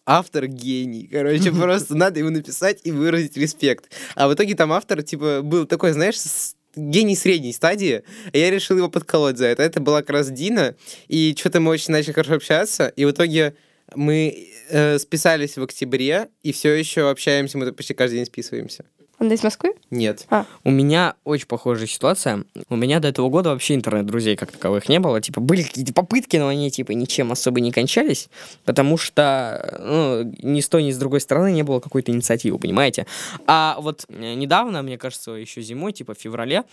автор 0.07 0.47
гений. 0.47 1.09
Короче, 1.11 1.51
просто 1.53 1.95
надо 1.95 2.19
ему 2.21 2.31
написать 2.31 2.81
и 2.85 2.93
выразить 2.93 3.37
респект. 3.37 3.91
А 4.15 4.29
в 4.29 4.35
итоге 4.35 4.55
там 4.55 4.73
автор, 4.73 5.03
типа, 5.03 5.41
был 5.43 5.67
такой, 5.67 5.93
знаешь, 5.93 6.21
с- 6.21 6.55
гений 6.77 7.17
средней 7.17 7.53
стадии, 7.53 8.03
и 8.33 8.39
я 8.39 8.51
решил 8.51 8.77
его 8.77 8.89
подколоть 8.89 9.39
за 9.39 9.47
это. 9.47 9.63
Это 9.63 9.81
была 9.81 10.01
как 10.01 10.11
раз 10.11 10.31
Дина, 10.31 10.77
и 11.09 11.35
что-то 11.39 11.61
мы 11.61 11.71
очень 11.71 11.93
начали 11.93 12.13
хорошо 12.13 12.35
общаться, 12.35 12.89
и 12.89 13.05
в 13.05 13.11
итоге 13.11 13.55
мы 13.95 14.49
э, 14.69 14.99
списались 14.99 15.57
в 15.57 15.63
октябре, 15.63 16.29
и 16.43 16.53
все 16.53 16.73
еще 16.73 17.11
общаемся, 17.11 17.59
мы 17.59 17.73
почти 17.73 17.95
каждый 17.95 18.17
день 18.17 18.27
списываемся. 18.27 18.85
Он 19.21 19.31
из 19.31 19.43
Москвы? 19.45 19.75
Нет. 19.91 20.27
У 20.65 20.71
меня 20.71 21.15
очень 21.25 21.47
похожая 21.47 21.87
ситуация. 21.87 22.45
У 22.71 22.77
меня 22.77 23.01
до 23.01 23.09
этого 23.09 23.29
года 23.29 23.51
вообще 23.51 23.75
интернет-друзей 23.75 24.35
как 24.35 24.51
таковых 24.51 24.89
не 24.89 24.99
было. 24.99 25.21
Типа, 25.21 25.43
были 25.43 25.63
какие-то 25.63 25.93
попытки, 25.93 26.39
но 26.39 26.49
они, 26.49 26.71
типа, 26.71 26.93
ничем 26.93 27.31
особо 27.31 27.61
не 27.61 27.71
кончались, 27.71 28.31
потому 28.65 28.97
что, 28.97 29.79
ну, 29.79 30.35
ни 30.43 30.61
с 30.63 30.69
той, 30.71 30.85
ни 30.85 30.91
с 30.91 30.97
другой 30.97 31.21
стороны 31.21 31.53
не 31.53 31.63
было 31.63 31.81
какой-то 31.81 32.11
инициативы, 32.11 32.59
понимаете? 32.59 33.07
А 33.47 33.77
вот 33.81 34.07
э, 34.09 34.35
недавно, 34.35 34.81
мне 34.81 34.97
кажется, 34.97 35.33
еще 35.33 35.61
зимой, 35.61 35.93
типа, 35.93 36.15
в 36.15 36.19
феврале, 36.19 36.65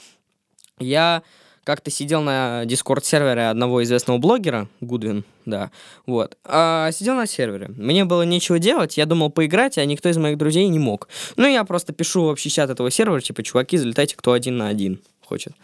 я 0.80 1.24
как-то 1.68 1.92
сидел 1.92 2.22
на 2.22 2.64
дискорд-сервере 2.64 3.50
одного 3.50 3.84
известного 3.84 4.20
блогера, 4.20 4.70
Гудвин, 4.80 5.26
да, 5.46 5.70
вот. 6.06 6.38
А, 6.46 6.90
сидел 6.94 7.16
на 7.16 7.28
сервере. 7.28 7.68
Мне 7.76 8.06
было 8.06 8.22
нечего 8.22 8.58
делать, 8.58 8.96
я 8.96 9.06
думал 9.06 9.32
поиграть, 9.32 9.78
а 9.78 9.84
никто 9.84 10.08
из 10.08 10.16
моих 10.16 10.38
друзей 10.38 10.66
не 10.70 10.80
мог. 10.80 11.10
Ну, 11.36 11.46
я 11.46 11.66
просто 11.66 11.92
пишу 11.92 12.34
в 12.34 12.40
чат 12.40 12.70
этого 12.70 12.90
сервера, 12.90 13.20
типа, 13.20 13.44
чуваки, 13.44 13.76
залетайте 13.76 14.16
кто 14.16 14.32
один 14.32 14.56
на 14.56 14.70
один 14.70 15.02
хочет. 15.26 15.56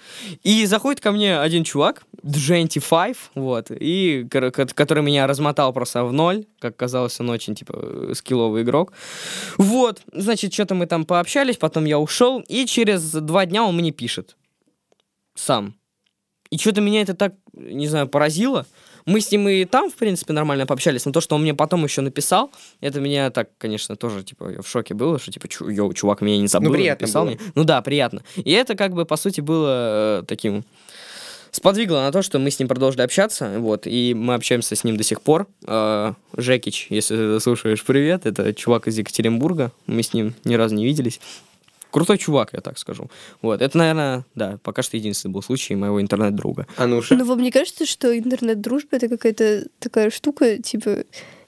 И 0.43 0.65
заходит 0.65 0.99
ко 0.99 1.13
мне 1.13 1.39
один 1.39 1.63
чувак, 1.63 2.03
Djanty5, 2.21 3.15
вот, 3.35 3.67
и 3.71 4.27
который 4.27 5.03
меня 5.03 5.25
размотал 5.25 5.71
просто 5.71 6.03
в 6.03 6.11
ноль, 6.11 6.43
как 6.59 6.75
казалось, 6.75 7.17
он 7.21 7.29
очень, 7.29 7.55
типа, 7.55 8.11
скилловый 8.13 8.63
игрок. 8.63 8.91
Вот, 9.57 10.01
значит, 10.11 10.53
что-то 10.53 10.75
мы 10.75 10.85
там 10.85 11.05
пообщались, 11.05 11.55
потом 11.55 11.85
я 11.85 11.97
ушел, 11.97 12.43
и 12.49 12.65
через 12.65 13.09
два 13.09 13.45
дня 13.45 13.63
он 13.63 13.77
мне 13.77 13.91
пишет. 13.91 14.35
Сам. 15.35 15.75
И 16.53 16.57
что-то 16.59 16.81
меня 16.81 17.01
это 17.01 17.15
так, 17.15 17.33
не 17.53 17.87
знаю, 17.87 18.07
поразило. 18.07 18.67
Мы 19.07 19.21
с 19.21 19.31
ним 19.31 19.49
и 19.49 19.65
там, 19.65 19.89
в 19.89 19.95
принципе, 19.95 20.33
нормально 20.33 20.67
пообщались, 20.67 21.03
но 21.03 21.11
то, 21.11 21.19
что 21.19 21.33
он 21.33 21.41
мне 21.41 21.55
потом 21.55 21.83
еще 21.83 22.01
написал, 22.01 22.51
это 22.79 23.01
меня 23.01 23.31
так, 23.31 23.49
конечно, 23.57 23.95
тоже, 23.95 24.23
типа, 24.23 24.61
в 24.61 24.67
шоке 24.67 24.93
был, 24.93 25.17
что, 25.17 25.31
типа, 25.31 25.47
чу, 25.47 25.67
йоу, 25.67 25.91
чувак 25.93 26.21
меня 26.21 26.37
не 26.37 26.45
забыл, 26.45 26.71
приятно 26.71 27.05
написал 27.05 27.25
было. 27.25 27.31
мне. 27.31 27.39
Ну 27.55 27.63
да, 27.63 27.81
приятно. 27.81 28.21
И 28.35 28.51
это, 28.51 28.75
как 28.75 28.93
бы, 28.93 29.03
по 29.05 29.15
сути, 29.15 29.41
было 29.41 30.19
э, 30.19 30.23
таким 30.27 30.63
сподвигло 31.49 32.01
на 32.01 32.11
то, 32.11 32.21
что 32.21 32.37
мы 32.37 32.51
с 32.51 32.59
ним 32.59 32.67
продолжили 32.67 33.01
общаться, 33.01 33.55
вот, 33.57 33.87
и 33.87 34.13
мы 34.13 34.35
общаемся 34.35 34.75
с 34.75 34.83
ним 34.83 34.95
до 34.95 35.03
сих 35.03 35.23
пор. 35.23 35.47
Э, 35.65 36.13
Жекич, 36.37 36.85
если 36.91 37.15
ты 37.15 37.39
слушаешь, 37.39 37.83
привет, 37.83 38.27
это 38.27 38.53
чувак 38.53 38.87
из 38.87 38.95
Екатеринбурга, 38.95 39.71
мы 39.87 40.03
с 40.03 40.13
ним 40.13 40.35
ни 40.43 40.53
разу 40.53 40.75
не 40.75 40.85
виделись. 40.85 41.19
Крутой 41.93 42.17
чувак, 42.17 42.49
я 42.53 42.59
так 42.59 42.79
скажу. 42.79 43.11
Вот, 43.43 43.61
это, 43.61 43.77
наверное, 43.77 44.25
да, 44.33 44.57
пока 44.63 44.81
что 44.81 44.97
единственный 44.97 45.31
был 45.31 45.43
случай 45.43 45.75
моего 45.75 46.01
интернет-друга. 46.01 46.65
Ануша. 46.75 47.15
Ну, 47.15 47.23
вам 47.23 47.39
не 47.39 47.51
кажется, 47.51 47.85
что 47.85 48.17
интернет-дружба 48.17 48.97
это 48.97 49.07
какая-то 49.07 49.67
такая 49.77 50.09
штука, 50.09 50.57
типа, 50.57 51.03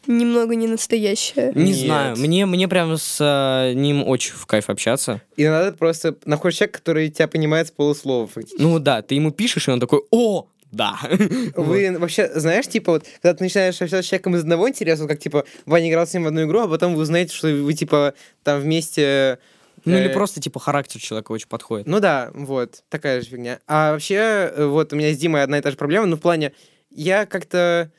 немного 0.05 0.53
не 0.53 0.67
настоящая? 0.67 1.51
Не 1.55 1.71
Нет. 1.71 1.77
знаю, 1.77 2.17
мне, 2.17 2.45
мне 2.45 2.67
прям 2.67 2.95
с 2.95 3.17
э, 3.19 3.73
ним 3.73 4.07
очень 4.07 4.33
в 4.35 4.45
кайф 4.45 4.69
общаться. 4.69 5.19
Иногда 5.35 5.71
ты 5.71 5.77
просто 5.77 6.15
находишь 6.25 6.59
человека, 6.59 6.77
который 6.77 7.09
тебя 7.09 7.27
понимает 7.27 7.69
с 7.69 7.71
полуслова. 7.71 8.27
фактически. 8.27 8.61
Ну 8.61 8.77
да, 8.77 9.01
ты 9.01 9.15
ему 9.15 9.31
пишешь, 9.31 9.67
и 9.67 9.71
он 9.71 9.79
такой, 9.79 10.01
о, 10.11 10.47
да. 10.71 10.99
Вы 11.55 11.97
вообще, 11.97 12.29
знаешь, 12.35 12.67
типа 12.67 12.91
вот, 12.93 13.05
когда 13.21 13.33
ты 13.35 13.43
начинаешь 13.43 13.81
общаться 13.81 14.03
с 14.03 14.05
человеком 14.05 14.35
из 14.35 14.41
одного 14.41 14.69
интереса, 14.69 15.03
вот 15.03 15.09
как, 15.09 15.19
типа, 15.19 15.45
Ваня 15.65 15.89
играл 15.89 16.05
с 16.05 16.13
ним 16.13 16.25
в 16.25 16.27
одну 16.27 16.43
игру, 16.43 16.59
а 16.59 16.67
потом 16.67 16.93
вы 16.95 17.01
узнаете, 17.01 17.33
что 17.33 17.47
вы, 17.47 17.73
типа, 17.73 18.13
там 18.43 18.59
вместе... 18.59 19.39
Ну 19.85 19.97
или 19.97 20.09
э, 20.09 20.13
просто, 20.13 20.41
типа, 20.41 20.59
характер 20.59 20.99
человека 20.99 21.31
очень 21.31 21.47
подходит. 21.47 21.87
Ну 21.87 21.99
да, 21.99 22.31
вот, 22.33 22.83
такая 22.89 23.21
же 23.21 23.27
фигня. 23.27 23.59
А 23.67 23.91
вообще, 23.91 24.15
э, 24.15 24.65
вот 24.65 24.93
у 24.93 24.95
меня 24.95 25.13
с 25.13 25.17
Димой 25.17 25.43
одна 25.43 25.59
и 25.59 25.61
та 25.61 25.71
же 25.71 25.77
проблема, 25.77 26.05
ну 26.05 26.17
в 26.17 26.21
плане, 26.21 26.53
я 26.89 27.25
как-то... 27.25 27.91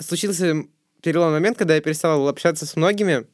Случился 0.00 0.64
переломный 1.02 1.34
момент, 1.34 1.56
когда 1.56 1.76
я 1.76 1.80
перестал 1.80 2.26
общаться 2.26 2.66
с 2.66 2.74
многими, 2.74 3.26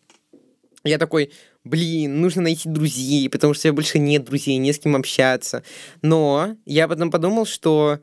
я 0.84 0.98
такой, 0.98 1.32
блин, 1.64 2.20
нужно 2.20 2.42
найти 2.42 2.68
друзей, 2.68 3.28
потому 3.30 3.54
что 3.54 3.68
у 3.68 3.70
меня 3.70 3.76
больше 3.76 3.98
нет 3.98 4.24
друзей, 4.24 4.56
не 4.58 4.72
с 4.72 4.78
кем 4.78 4.96
общаться. 4.96 5.62
Но 6.02 6.56
я 6.66 6.88
потом 6.88 7.10
подумал, 7.10 7.46
что 7.46 8.00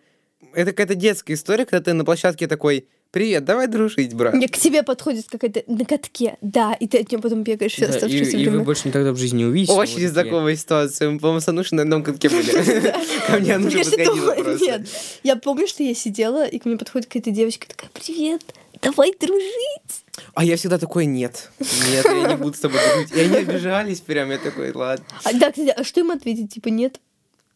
это 0.53 0.71
какая-то 0.71 0.95
детская 0.95 1.33
история, 1.33 1.65
когда 1.65 1.83
ты 1.83 1.93
на 1.93 2.05
площадке 2.05 2.47
такой, 2.47 2.87
привет, 3.17 3.45
давай 3.45 3.67
дружить, 3.67 4.13
брат. 4.13 4.35
Мне 4.35 4.47
к 4.47 4.55
тебе 4.57 4.83
подходит 4.83 5.25
какая-то 5.27 5.63
на 5.65 5.85
катке, 5.85 6.37
да, 6.41 6.73
и 6.73 6.87
ты 6.87 6.99
от 6.99 7.11
нее 7.11 7.19
потом 7.19 7.41
бегаешь 7.41 7.71
все 7.71 7.87
Да, 7.87 7.93
и, 7.93 7.95
оставшееся 7.95 8.37
и 8.37 8.45
вы 8.45 8.51
время. 8.51 8.63
больше 8.63 8.87
никогда 8.87 9.11
в 9.11 9.17
жизни 9.17 9.39
не 9.39 9.45
увидите. 9.45 9.73
Очень 9.73 10.07
знакомая 10.07 10.55
ситуация. 10.55 11.09
Мы, 11.09 11.17
по-моему, 11.19 11.39
с 11.39 11.47
Анушей 11.47 11.75
на 11.77 11.81
одном 11.81 12.03
катке 12.03 12.29
были. 12.29 12.51
Ко 13.27 13.39
мне 13.39 13.55
Ануша 13.55 13.79
Я 13.79 13.83
подходила 13.85 14.33
просто. 14.35 14.65
Нет, 14.65 14.87
я 15.23 15.35
помню, 15.35 15.67
что 15.67 15.81
я 15.81 15.95
сидела, 15.95 16.45
и 16.45 16.59
к 16.59 16.65
мне 16.65 16.77
подходит 16.77 17.07
какая-то 17.07 17.31
девочка, 17.31 17.67
такая, 17.67 17.89
привет, 17.95 18.43
давай 18.83 19.11
дружить. 19.19 20.03
А 20.35 20.45
я 20.45 20.55
всегда 20.55 20.77
такой, 20.77 21.07
нет, 21.07 21.49
нет, 21.59 22.05
я 22.05 22.27
не 22.29 22.35
буду 22.35 22.55
с 22.55 22.59
тобой 22.59 22.79
дружить. 22.93 23.15
И 23.15 23.19
они 23.19 23.37
обижались 23.37 24.01
прям, 24.01 24.29
я 24.29 24.37
такой, 24.37 24.71
ладно. 24.73 25.03
А, 25.23 25.33
да, 25.33 25.49
кстати, 25.49 25.73
а 25.75 25.83
что 25.83 26.01
им 26.01 26.11
ответить? 26.11 26.53
Типа, 26.53 26.67
нет. 26.67 26.99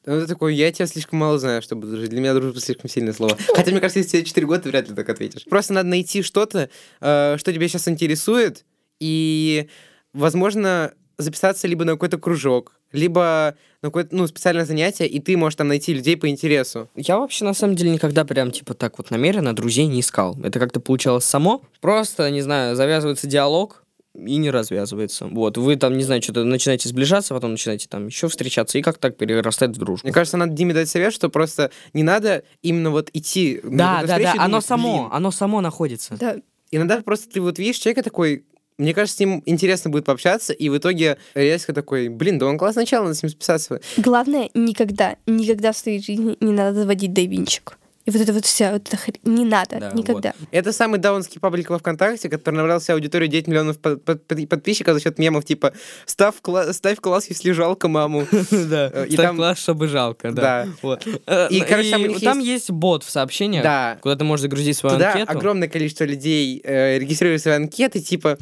Ну, 0.05 0.20
ты 0.20 0.27
такой, 0.27 0.55
я 0.55 0.72
тебя 0.72 0.88
слишком 0.88 1.20
мало 1.20 1.38
знаю, 1.38 1.62
чтобы 1.62 1.88
дружить. 1.88 2.10
Для 2.10 2.20
меня 2.20 2.34
дружба 2.34 2.60
слишком 2.60 2.89
сильное 2.89 3.13
слово. 3.13 3.38
Хотя, 3.55 3.72
мне 3.72 3.79
кажется, 3.79 4.00
если 4.00 4.17
тебе 4.17 4.25
4 4.25 4.48
года, 4.48 4.63
ты 4.63 4.70
вряд 4.70 4.89
ли 4.89 4.96
так 4.96 5.08
ответишь. 5.10 5.46
Просто 5.46 5.74
надо 5.74 5.89
найти 5.89 6.24
что-то, 6.24 6.70
э, 7.01 7.36
что 7.38 7.53
тебя 7.53 7.67
сейчас 7.67 7.88
интересует, 7.88 8.65
и, 9.00 9.67
возможно, 10.13 10.93
записаться 11.17 11.67
либо 11.67 11.86
на 11.86 11.93
какой-то 11.93 12.17
кружок, 12.17 12.74
либо 12.91 13.55
на 13.81 13.89
какое-то, 13.89 14.15
ну, 14.15 14.27
специальное 14.27 14.65
занятие, 14.65 15.08
и 15.08 15.20
ты 15.20 15.38
можешь 15.38 15.55
там 15.55 15.67
найти 15.67 15.93
людей 15.93 16.17
по 16.17 16.27
интересу. 16.27 16.89
Я 16.96 17.17
вообще, 17.17 17.46
на 17.46 17.53
самом 17.53 17.75
деле, 17.75 17.91
никогда 17.91 18.25
прям, 18.25 18.51
типа, 18.51 18.74
так 18.74 18.98
вот 18.98 19.12
намеренно 19.12 19.55
друзей 19.55 19.88
не 19.88 20.01
искал. 20.01 20.38
Это 20.43 20.60
как-то 20.60 20.79
получалось 20.79 21.25
само. 21.25 21.62
Просто, 21.79 22.29
не 22.31 22.41
знаю, 22.41 22.75
завязывается 22.75 23.27
диалог, 23.27 23.81
и 24.13 24.38
не 24.38 24.50
развязывается. 24.50 25.27
Вот, 25.27 25.58
вы 25.58 25.75
там, 25.75 25.98
не 25.98 26.03
знаю, 26.03 26.22
что-то 26.22 26.44
начинаете 26.44 26.89
сближаться, 26.89 27.34
потом 27.34 27.51
начинаете 27.51 27.88
там 27.88 28.08
еще 28.08 28.27
встречаться, 28.27 28.77
и 28.77 28.82
как 28.82 28.98
так 28.98 29.18
перерастает 29.18 29.75
в 29.75 29.80
дружбу. 29.80 30.06
Мне 30.06 30.13
кажется, 30.13 30.38
надо 30.38 30.53
Диме 30.53 30.74
дать 30.74 30.89
совет, 30.89 31.13
что 31.13 31.30
просто 31.30 31.72
не 31.94 32.03
надо 32.03 32.44
именно 32.62 32.91
вот 32.91 33.10
идти 33.13 33.60
на 33.63 33.77
Да, 33.77 34.01
да, 34.01 34.08
да, 34.08 34.13
встречу 34.13 34.36
и 34.36 34.39
оно 34.39 34.48
думать, 34.50 34.65
само, 34.65 34.98
«Блин». 35.00 35.10
оно 35.12 35.32
само 35.32 35.62
находится. 35.62 36.18
Да. 36.20 36.38
Иногда 36.72 37.01
просто 37.01 37.30
ты 37.30 37.41
вот 37.41 37.58
видишь 37.60 37.77
человека 37.77 38.03
такой, 38.03 38.46
мне 38.77 38.94
кажется, 38.94 39.18
с 39.18 39.20
ним 39.20 39.44
интересно 39.46 39.89
будет 39.89 40.06
пообщаться, 40.06 40.53
и 40.53 40.70
в 40.70 40.77
итоге 40.77 41.18
резко 41.34 41.74
такой, 41.74 42.10
блин, 42.10 42.39
да 42.39 42.48
он 42.48 42.58
классный 42.58 42.84
начало, 42.84 43.03
надо 43.03 43.15
с 43.15 43.24
ним 43.24 43.30
списаться. 43.30 43.80
Главное, 43.98 44.50
никогда, 44.53 45.18
никогда 45.25 45.72
в 45.72 45.77
своей 45.77 46.01
жизни 46.01 46.38
не 46.39 46.51
надо 46.51 46.82
заводить 46.82 47.13
дайвинчик. 47.13 47.77
И 48.05 48.10
вот 48.12 48.20
это 48.20 48.34
вот 48.34 48.46
вся, 48.46 48.72
вот 48.74 48.88
эта 48.88 48.98
хрень, 48.98 49.15
не 49.24 49.46
надо, 49.46 49.79
Да, 49.79 49.91
никогда. 49.93 50.34
Это 50.51 50.74
самый 50.74 51.00
даунский 51.00 51.39
паблик 51.39 51.70
во 51.70 51.77
ВКонтакте, 51.77 52.29
который 52.29 52.55
набрал 52.55 52.81
себе 52.81 52.96
аудиторию 52.96 53.29
9 53.29 53.48
миллионов 53.48 53.77
под- 53.79 54.03
под- 54.03 54.25
под- 54.25 54.50
подписчиков 54.50 54.96
за 54.96 55.01
счет 55.01 55.20
мемов 55.20 55.46
типа 55.46 55.74
«Ставь, 56.05 56.36
кла- 56.41 56.74
ставь 56.74 57.00
класс, 57.00 57.27
если 57.29 57.51
жалко 57.51 57.88
маму». 57.88 58.25
Да, 58.51 58.89
Э, 58.93 59.05
и 59.08 59.13
ставь 59.13 59.36
класс, 59.36 59.60
чтобы 59.60 59.88
жалко, 59.88 60.31
да. 60.31 60.67
Вот. 60.81 61.05
Э, 61.27 61.48
И, 61.51 61.60
короче, 61.62 61.98
и 62.08 62.20
там 62.25 62.39
есть- 62.39 62.72
бот 62.72 63.03
в 63.03 63.10
сообщениях, 63.12 63.63
Да. 63.63 63.98
куда 64.01 64.15
ты 64.15 64.24
можешь 64.24 64.41
загрузить 64.41 64.77
свою 64.77 64.96
Туда 64.96 65.12
анкету. 65.13 65.31
огромное 65.31 65.67
количество 65.67 66.03
людей 66.05 66.60
э, 66.63 66.98
регистрируют 66.98 67.41
свои 67.43 67.55
анкеты, 67.55 68.00
типа 68.00 68.38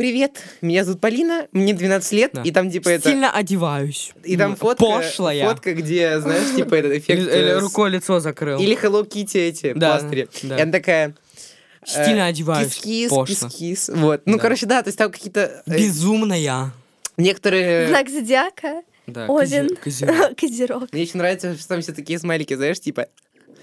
«Привет, 0.00 0.42
меня 0.62 0.84
зовут 0.84 1.00
Полина, 1.00 1.46
мне 1.52 1.74
12 1.74 2.12
лет», 2.12 2.30
Да. 2.32 2.42
и 2.42 2.50
там 2.52 2.70
типа 2.70 2.88
это... 2.88 3.08
Стильно 3.08 3.30
одеваюсь. 3.30 4.12
И 4.24 4.36
там 4.36 4.56
фотка, 4.56 4.82
Пошлая. 4.84 5.46
фотка, 5.46 5.74
где, 5.74 6.18
знаешь, 6.20 6.54
типа 6.56 6.74
этот 6.76 6.92
эффект... 6.92 7.20
Или, 7.20 7.30
э, 7.30 7.58
рукой 7.58 7.90
лицо 7.90 8.18
закрыл. 8.20 8.58
Или 8.58 8.76
Hello 8.82 9.06
Kitty 9.06 9.38
эти 9.48 9.72
Да, 9.74 9.98
пластыри. 9.98 10.28
да. 10.44 10.56
И 10.58 10.60
она 10.62 10.72
такая... 10.72 11.08
э, 11.08 11.86
Стильно 11.86 12.26
одеваюсь. 12.26 12.74
Кис-кис, 12.76 13.12
кис-кис. 13.26 13.90
Вот. 13.94 14.22
Ну, 14.24 14.36
Да. 14.36 14.42
короче, 14.42 14.64
да, 14.66 14.82
то 14.82 14.88
есть 14.88 14.96
там 14.98 15.12
какие-то... 15.12 15.62
э, 15.66 15.76
Безумная. 15.78 16.72
Некоторые... 17.18 17.88
Знак 17.88 18.08
зодиака, 18.08 18.82
Да, 19.06 19.26
Овен, 19.26 19.76
козер- 19.84 20.34
козерог. 20.34 20.88
Мне 20.92 21.02
еще 21.02 21.18
нравится, 21.18 21.54
что 21.58 21.68
там 21.68 21.82
все 21.82 21.92
такие 21.92 22.18
смайлики, 22.18 22.54
знаешь, 22.54 22.80
типа... 22.80 23.06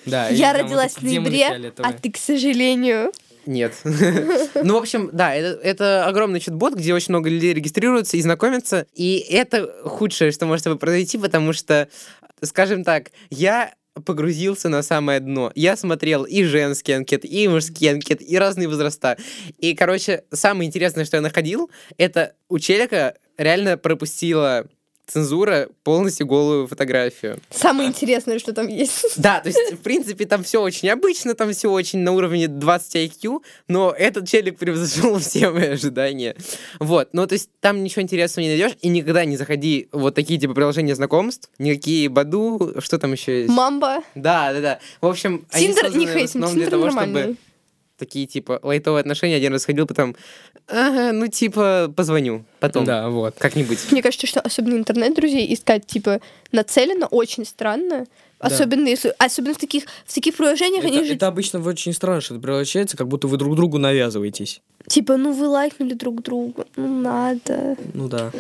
Да, 0.06 0.30
Я 0.30 0.54
родилась 0.54 0.94
вот 0.94 1.02
в 1.02 1.06
ноябре, 1.06 1.74
а 1.80 1.92
ты, 1.94 2.12
к 2.12 2.18
сожалению. 2.18 3.12
Нет. 3.48 3.74
Ну, 4.64 4.74
в 4.74 4.78
общем, 4.78 5.10
да, 5.14 5.34
это, 5.34 5.60
это 5.62 6.06
огромный 6.06 6.40
чат-бот, 6.40 6.74
где 6.74 6.94
очень 6.94 7.12
много 7.14 7.30
людей 7.30 7.54
регистрируются 7.54 8.18
и 8.18 8.22
знакомятся. 8.22 8.86
И 8.94 9.26
это 9.30 9.72
худшее, 9.84 10.32
что 10.32 10.46
может 10.46 10.64
тобой 10.66 10.80
произойти, 10.80 11.18
потому 11.18 11.54
что, 11.54 11.88
скажем 12.42 12.84
так, 12.84 13.12
я 13.30 13.74
погрузился 14.06 14.70
на 14.70 14.82
самое 14.84 15.20
дно. 15.20 15.52
Я 15.56 15.78
смотрел 15.78 16.24
и 16.24 16.44
женские 16.44 16.98
анкеты, 16.98 17.28
и 17.28 17.48
мужские 17.48 17.92
анкеты, 17.92 18.24
и 18.24 18.38
разные 18.38 18.68
возраста. 18.68 19.18
И, 19.58 19.74
короче, 19.76 20.24
самое 20.32 20.68
интересное, 20.68 21.06
что 21.06 21.18
я 21.18 21.22
находил, 21.22 21.70
это 21.98 22.34
у 22.50 22.60
челика 22.60 23.16
реально 23.38 23.78
пропустила 23.78 24.68
цензура 25.08 25.70
полностью 25.84 26.28
голую 26.28 26.68
фотографию. 26.68 27.40
Самое 27.50 27.90
интересное, 27.90 28.40
что 28.40 28.54
там 28.54 28.68
есть. 28.68 29.06
Да, 29.18 29.40
то 29.40 29.50
есть, 29.50 29.74
в 29.74 29.78
принципе, 29.78 30.26
там 30.26 30.44
все 30.44 30.62
очень 30.62 30.90
обычно, 30.90 31.34
там 31.34 31.52
все 31.54 31.72
очень 31.72 32.00
на 32.00 32.12
уровне 32.12 32.48
20 32.48 32.96
IQ, 32.96 33.40
но 33.68 33.92
этот 33.98 34.28
челик 34.28 34.58
превзошел 34.60 35.18
все 35.20 35.50
мои 35.50 35.70
ожидания. 35.70 36.36
Вот, 36.80 37.10
ну, 37.14 37.26
то 37.26 37.34
есть, 37.34 37.50
там 37.62 37.84
ничего 37.84 38.02
интересного 38.04 38.44
не 38.46 38.50
найдешь, 38.50 38.78
и 38.82 38.90
никогда 38.90 39.26
не 39.26 39.38
заходи 39.38 39.88
вот 39.92 40.14
такие, 40.14 40.40
типа, 40.40 40.54
приложения 40.54 40.94
знакомств, 40.96 41.50
никакие 41.58 42.10
Баду, 42.10 42.76
что 42.80 43.00
там 43.00 43.14
еще 43.14 43.42
есть? 43.44 43.54
Мамба. 43.54 44.04
Да, 44.16 44.54
да, 44.54 44.62
да. 44.62 44.80
В 45.02 45.08
общем, 45.08 45.46
Тиндер 45.54 45.96
не 45.96 46.06
хейтим, 46.06 46.46
Тиндер 46.46 46.70
того, 46.70 46.90
чтобы 46.90 47.06
нормальный. 47.06 47.38
такие, 47.98 48.28
типа, 48.28 48.60
лайтовые 48.62 49.02
отношения. 49.02 49.36
Один 49.38 49.54
раз 49.54 49.66
ходил, 49.66 49.88
потом, 49.88 50.16
ага, 50.68 51.12
ну, 51.12 51.28
типа, 51.28 51.92
позвоню 51.96 52.44
потом. 52.60 52.86
Да, 52.86 53.10
вот. 53.10 53.36
Как-нибудь. 53.38 53.92
Мне 53.92 54.02
кажется, 54.02 54.28
что 54.28 54.42
особенно 54.42 54.76
интернет-друзей 54.78 55.54
искать, 55.54 55.86
типа, 55.86 56.20
нацеленно 56.52 57.08
очень 57.08 57.46
странно. 57.46 58.06
Да. 58.40 58.48
Особенно, 58.48 58.88
если, 58.88 59.14
особенно 59.18 59.56
в 59.56 59.58
таких, 59.58 59.86
в 60.06 60.14
таких 60.14 60.36
приложениях, 60.38 60.84
Это, 60.84 60.94
они 60.94 61.08
же, 61.08 61.16
это 61.16 61.28
обычно 61.28 61.60
очень 61.60 61.92
странно, 61.94 62.22
что 62.22 62.36
это 62.36 62.44
превращается, 62.44 62.96
как 62.96 63.08
будто 63.08 63.28
вы 63.28 63.38
друг 63.38 63.56
другу 63.56 63.80
навязываетесь. 63.80 64.62
типа, 64.88 65.18
ну 65.18 65.32
вы 65.34 65.48
лайкнули 65.48 65.94
друг 65.94 66.22
друга, 66.22 66.66
ну 66.76 67.02
надо. 67.02 67.76
Ну 67.96 68.08
да. 68.08 68.32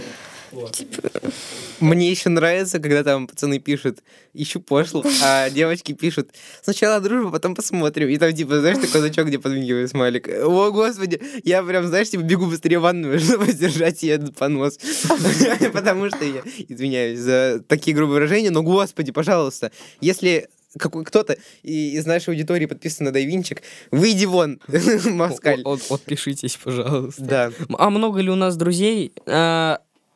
Мне 1.79 2.09
еще 2.09 2.29
нравится, 2.29 2.79
когда 2.79 3.03
там 3.03 3.27
пацаны 3.27 3.59
пишут 3.59 3.99
«ищу 4.33 4.59
пошло», 4.59 5.03
а 5.23 5.49
девочки 5.49 5.93
пишут 5.93 6.31
«сначала 6.63 6.99
дружба, 6.99 7.31
потом 7.31 7.53
посмотрим». 7.55 8.09
И 8.09 8.17
там, 8.17 8.33
типа, 8.33 8.59
знаешь, 8.59 8.77
такой 8.77 9.01
значок, 9.01 9.27
где 9.27 9.37
подмигивает 9.37 9.89
смайлик. 9.89 10.27
О, 10.27 10.71
господи, 10.71 11.21
я 11.43 11.61
прям, 11.61 11.85
знаешь, 11.87 12.09
типа, 12.09 12.21
бегу 12.21 12.47
быстрее 12.47 12.79
в 12.79 12.81
ванную, 12.83 13.19
чтобы 13.19 13.45
сдержать 13.51 13.99
себе 13.99 14.13
этот 14.13 14.35
понос. 14.35 14.77
Потому 15.73 16.09
что 16.09 16.25
я 16.25 16.41
извиняюсь 16.67 17.19
за 17.19 17.63
такие 17.67 17.95
грубые 17.95 18.15
выражения, 18.15 18.49
но, 18.49 18.63
господи, 18.63 19.11
пожалуйста, 19.11 19.71
если 20.01 20.47
какой 20.77 21.05
кто-то 21.05 21.37
из 21.63 22.05
нашей 22.05 22.29
аудитории 22.29 22.65
подписан 22.65 23.05
на 23.05 23.11
Дайвинчик, 23.11 23.61
выйди 23.91 24.25
вон, 24.25 24.59
Москаль. 25.05 25.61
От- 25.63 25.89
Отпишитесь, 25.89 26.57
пожалуйста. 26.57 27.21
Да. 27.23 27.51
А 27.77 27.89
много 27.89 28.19
ли 28.19 28.29
у 28.29 28.35
нас 28.35 28.55
друзей? 28.57 29.11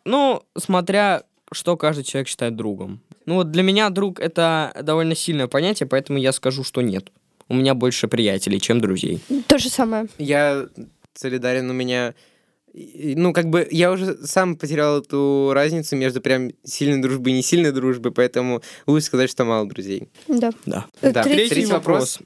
Ну, 0.05 0.43
смотря 0.57 1.23
что 1.53 1.77
каждый 1.77 2.03
человек 2.03 2.27
считает 2.27 2.55
другом. 2.55 3.01
Ну 3.25 3.35
вот 3.35 3.51
для 3.51 3.63
меня 3.63 3.89
друг 3.89 4.19
это 4.19 4.73
довольно 4.81 5.15
сильное 5.15 5.47
понятие, 5.47 5.87
поэтому 5.87 6.17
я 6.17 6.31
скажу, 6.31 6.63
что 6.63 6.81
нет. 6.81 7.11
У 7.49 7.53
меня 7.53 7.73
больше 7.73 8.07
приятелей, 8.07 8.59
чем 8.59 8.79
друзей. 8.79 9.19
То 9.47 9.57
же 9.57 9.69
самое. 9.69 10.07
Я 10.17 10.67
солидарен, 11.13 11.69
у 11.69 11.73
меня... 11.73 12.13
Ну, 12.73 13.33
как 13.33 13.49
бы 13.49 13.67
я 13.69 13.91
уже 13.91 14.25
сам 14.25 14.55
потерял 14.55 15.01
эту 15.01 15.51
разницу 15.53 15.97
между 15.97 16.21
прям 16.21 16.51
сильной 16.63 17.01
дружбой 17.01 17.33
и 17.33 17.35
не 17.35 17.43
сильной 17.43 17.73
дружбой, 17.73 18.13
поэтому 18.13 18.61
лучше 18.87 19.07
сказать, 19.07 19.29
что 19.29 19.43
мало 19.43 19.67
друзей. 19.67 20.07
Да. 20.29 20.51
Да. 20.65 20.85
Да, 21.01 21.23
третий 21.23 21.49
третий 21.49 21.71
вопрос. 21.71 22.19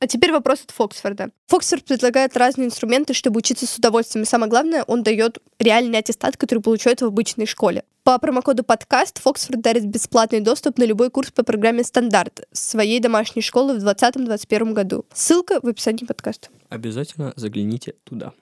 А 0.00 0.06
теперь 0.06 0.30
вопрос 0.30 0.60
от 0.62 0.70
Фоксфорда. 0.70 1.30
Фоксфорд 1.48 1.84
предлагает 1.84 2.36
разные 2.36 2.66
инструменты, 2.68 3.14
чтобы 3.14 3.38
учиться 3.38 3.66
с 3.66 3.76
удовольствием. 3.76 4.22
И 4.22 4.26
самое 4.26 4.48
главное, 4.48 4.84
он 4.84 5.02
дает 5.02 5.38
реальный 5.58 5.98
аттестат, 5.98 6.36
который 6.36 6.60
получают 6.60 7.00
в 7.00 7.06
обычной 7.06 7.46
школе. 7.46 7.82
По 8.04 8.16
промокоду 8.18 8.62
подкаст 8.62 9.18
Фоксфорд 9.18 9.60
дарит 9.60 9.86
бесплатный 9.86 10.40
доступ 10.40 10.78
на 10.78 10.84
любой 10.84 11.10
курс 11.10 11.32
по 11.32 11.42
программе 11.42 11.82
«Стандарт» 11.82 12.46
своей 12.52 13.00
домашней 13.00 13.42
школы 13.42 13.76
в 13.78 13.84
2020-2021 13.84 14.72
году. 14.72 15.04
Ссылка 15.12 15.58
в 15.60 15.66
описании 15.66 16.04
подкаста. 16.04 16.48
Обязательно 16.68 17.32
загляните 17.34 17.94
туда. 18.04 18.32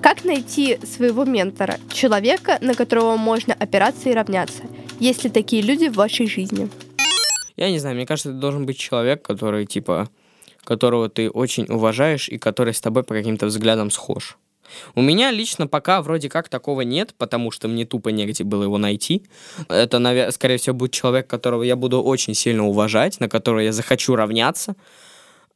Как 0.00 0.24
найти 0.24 0.78
своего 0.86 1.24
ментора? 1.24 1.78
Человека, 1.92 2.58
на 2.60 2.74
которого 2.74 3.16
можно 3.16 3.52
опираться 3.52 4.10
и 4.10 4.14
равняться? 4.14 4.62
Есть 5.00 5.24
ли 5.24 5.30
такие 5.30 5.60
люди 5.60 5.88
в 5.88 5.94
вашей 5.94 6.28
жизни? 6.28 6.70
Я 7.56 7.70
не 7.70 7.80
знаю, 7.80 7.96
мне 7.96 8.06
кажется, 8.06 8.30
это 8.30 8.38
должен 8.38 8.64
быть 8.64 8.78
человек, 8.78 9.22
который, 9.22 9.66
типа, 9.66 10.08
которого 10.68 11.08
ты 11.08 11.30
очень 11.30 11.64
уважаешь 11.64 12.28
и 12.28 12.36
который 12.36 12.74
с 12.74 12.80
тобой 12.82 13.02
по 13.02 13.14
каким-то 13.14 13.46
взглядам 13.46 13.90
схож. 13.90 14.36
У 14.94 15.00
меня 15.00 15.30
лично 15.30 15.66
пока 15.66 16.02
вроде 16.02 16.28
как 16.28 16.50
такого 16.50 16.82
нет, 16.82 17.14
потому 17.16 17.50
что 17.50 17.68
мне 17.68 17.86
тупо 17.86 18.10
негде 18.10 18.44
было 18.44 18.64
его 18.64 18.76
найти. 18.76 19.22
Это, 19.70 19.96
наве- 19.96 20.30
скорее 20.30 20.58
всего, 20.58 20.76
будет 20.76 20.92
человек, 20.92 21.26
которого 21.26 21.62
я 21.62 21.74
буду 21.74 22.02
очень 22.02 22.34
сильно 22.34 22.66
уважать, 22.66 23.18
на 23.18 23.30
которого 23.30 23.60
я 23.60 23.72
захочу 23.72 24.14
равняться, 24.14 24.76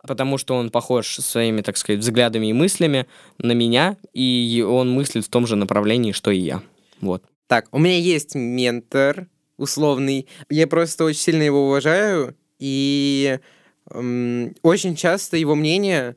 потому 0.01 0.39
что 0.39 0.55
он 0.55 0.71
похож 0.71 1.17
своими, 1.17 1.61
так 1.61 1.77
сказать, 1.77 2.01
взглядами 2.01 2.47
и 2.47 2.55
мыслями 2.55 3.07
на 3.37 3.53
меня, 3.53 3.99
и 4.15 4.65
он 4.67 4.91
мыслит 4.91 5.27
в 5.27 5.29
том 5.29 5.47
же 5.47 5.57
направлении, 5.57 6.13
что 6.13 6.31
и 6.31 6.39
я. 6.39 6.63
Вот. 7.03 7.23
Так, 7.49 7.69
у 7.71 7.79
меня 7.79 7.99
есть 7.99 8.35
ментор 8.35 9.27
условный. 9.59 10.27
Я 10.49 10.67
просто 10.67 11.05
очень 11.05 11.21
сильно 11.21 11.43
его 11.43 11.67
уважаю, 11.67 12.35
и 12.59 13.39
очень 13.93 14.97
часто 14.97 15.37
его 15.37 15.55
мнение, 15.55 16.17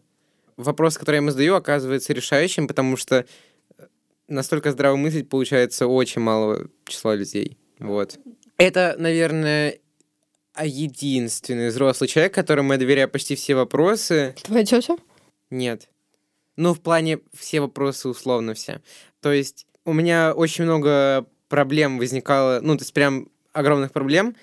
вопрос, 0.58 0.98
который 0.98 1.16
я 1.16 1.22
ему 1.22 1.32
задаю, 1.32 1.56
оказывается 1.56 2.14
решающим, 2.14 2.68
потому 2.68 2.98
что 2.98 3.26
настолько 4.28 4.72
здраво 4.72 4.96
мыслить 4.96 5.30
получается 5.30 5.88
очень 5.88 6.22
малого 6.22 6.68
числа 6.86 7.16
людей. 7.16 7.58
Вот. 7.80 8.18
Это, 8.58 8.96
наверное, 8.98 9.80
единственный 10.64 11.70
взрослый 11.70 12.08
человек, 12.08 12.34
которому 12.34 12.74
я 12.74 12.80
доверяю 12.80 13.10
почти 13.10 13.36
все 13.36 13.56
вопросы. 13.56 14.36
Твоя 14.44 14.66
тетя? 14.66 14.96
Нет. 15.50 15.90
Ну, 16.56 16.74
в 16.74 16.82
плане 16.82 17.20
все 17.34 17.60
вопросы 17.60 18.08
условно 18.08 18.54
все. 18.54 18.82
То 19.20 19.34
есть 19.34 19.68
у 19.84 19.94
меня 19.94 20.34
очень 20.34 20.64
много 20.64 21.26
проблем 21.50 21.98
возникало, 21.98 22.60
ну, 22.62 22.78
то 22.78 22.84
есть 22.84 22.94
прям 22.94 23.30
огромных 23.52 23.92
проблем, 23.92 24.36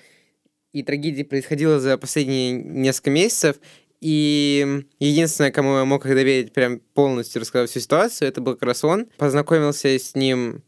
и 0.73 0.83
трагедий 0.83 1.23
происходило 1.23 1.79
за 1.79 1.97
последние 1.97 2.51
несколько 2.51 3.11
месяцев, 3.11 3.57
и 4.01 4.83
единственное, 4.99 5.51
кому 5.51 5.77
я 5.77 5.85
мог 5.85 6.05
их 6.05 6.13
доверить 6.13 6.51
прям 6.51 6.81
полностью 6.93 7.39
рассказать 7.41 7.69
всю 7.69 7.79
ситуацию, 7.79 8.27
это 8.27 8.41
был 8.41 8.53
как 8.55 8.63
раз 8.63 8.83
он. 8.83 9.07
Познакомился 9.17 9.87
с 9.87 10.13
ним... 10.13 10.61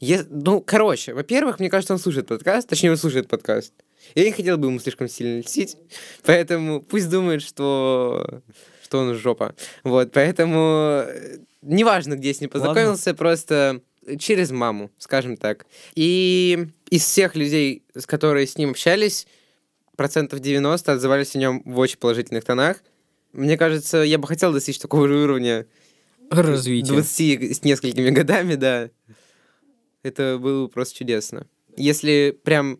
Е- 0.00 0.26
Ну, 0.30 0.62
короче, 0.62 1.12
во-первых, 1.12 1.60
мне 1.60 1.68
кажется, 1.68 1.92
он 1.92 1.98
слушает 1.98 2.28
подкаст, 2.28 2.68
точнее, 2.68 2.92
он 2.92 2.96
слушает 2.96 3.28
подкаст. 3.28 3.74
Я 4.14 4.24
не 4.24 4.32
хотел 4.32 4.56
бы 4.56 4.68
ему 4.68 4.78
слишком 4.78 5.08
сильно 5.08 5.40
льстить, 5.40 5.76
поэтому 6.24 6.80
пусть 6.80 7.10
думает, 7.10 7.42
что 7.42 8.42
что 8.82 8.98
он 8.98 9.14
жопа. 9.14 9.54
Вот, 9.84 10.12
поэтому 10.12 11.02
э, 11.06 11.38
неважно, 11.62 12.14
где 12.16 12.32
с 12.34 12.40
ним 12.40 12.50
познакомился, 12.50 13.14
просто 13.14 13.80
через 14.18 14.50
маму, 14.50 14.90
скажем 14.98 15.36
так. 15.36 15.66
И 15.94 16.68
из 16.92 17.04
всех 17.04 17.36
людей, 17.36 17.84
с 17.94 18.04
которыми 18.04 18.44
с 18.44 18.58
ним 18.58 18.72
общались, 18.72 19.26
процентов 19.96 20.40
90 20.40 20.92
отзывались 20.92 21.34
о 21.34 21.38
нем 21.38 21.62
в 21.64 21.78
очень 21.78 21.96
положительных 21.96 22.44
тонах. 22.44 22.82
Мне 23.32 23.56
кажется, 23.56 23.96
я 23.96 24.18
бы 24.18 24.28
хотел 24.28 24.52
достичь 24.52 24.78
такого 24.78 25.08
же 25.08 25.14
уровня 25.14 25.66
Развитие. 26.28 26.92
20 26.92 27.56
с 27.56 27.64
несколькими 27.64 28.10
годами, 28.10 28.56
да. 28.56 28.90
Это 30.02 30.36
было 30.38 30.66
бы 30.66 30.68
просто 30.68 30.98
чудесно. 30.98 31.46
Если 31.78 32.38
прям, 32.44 32.78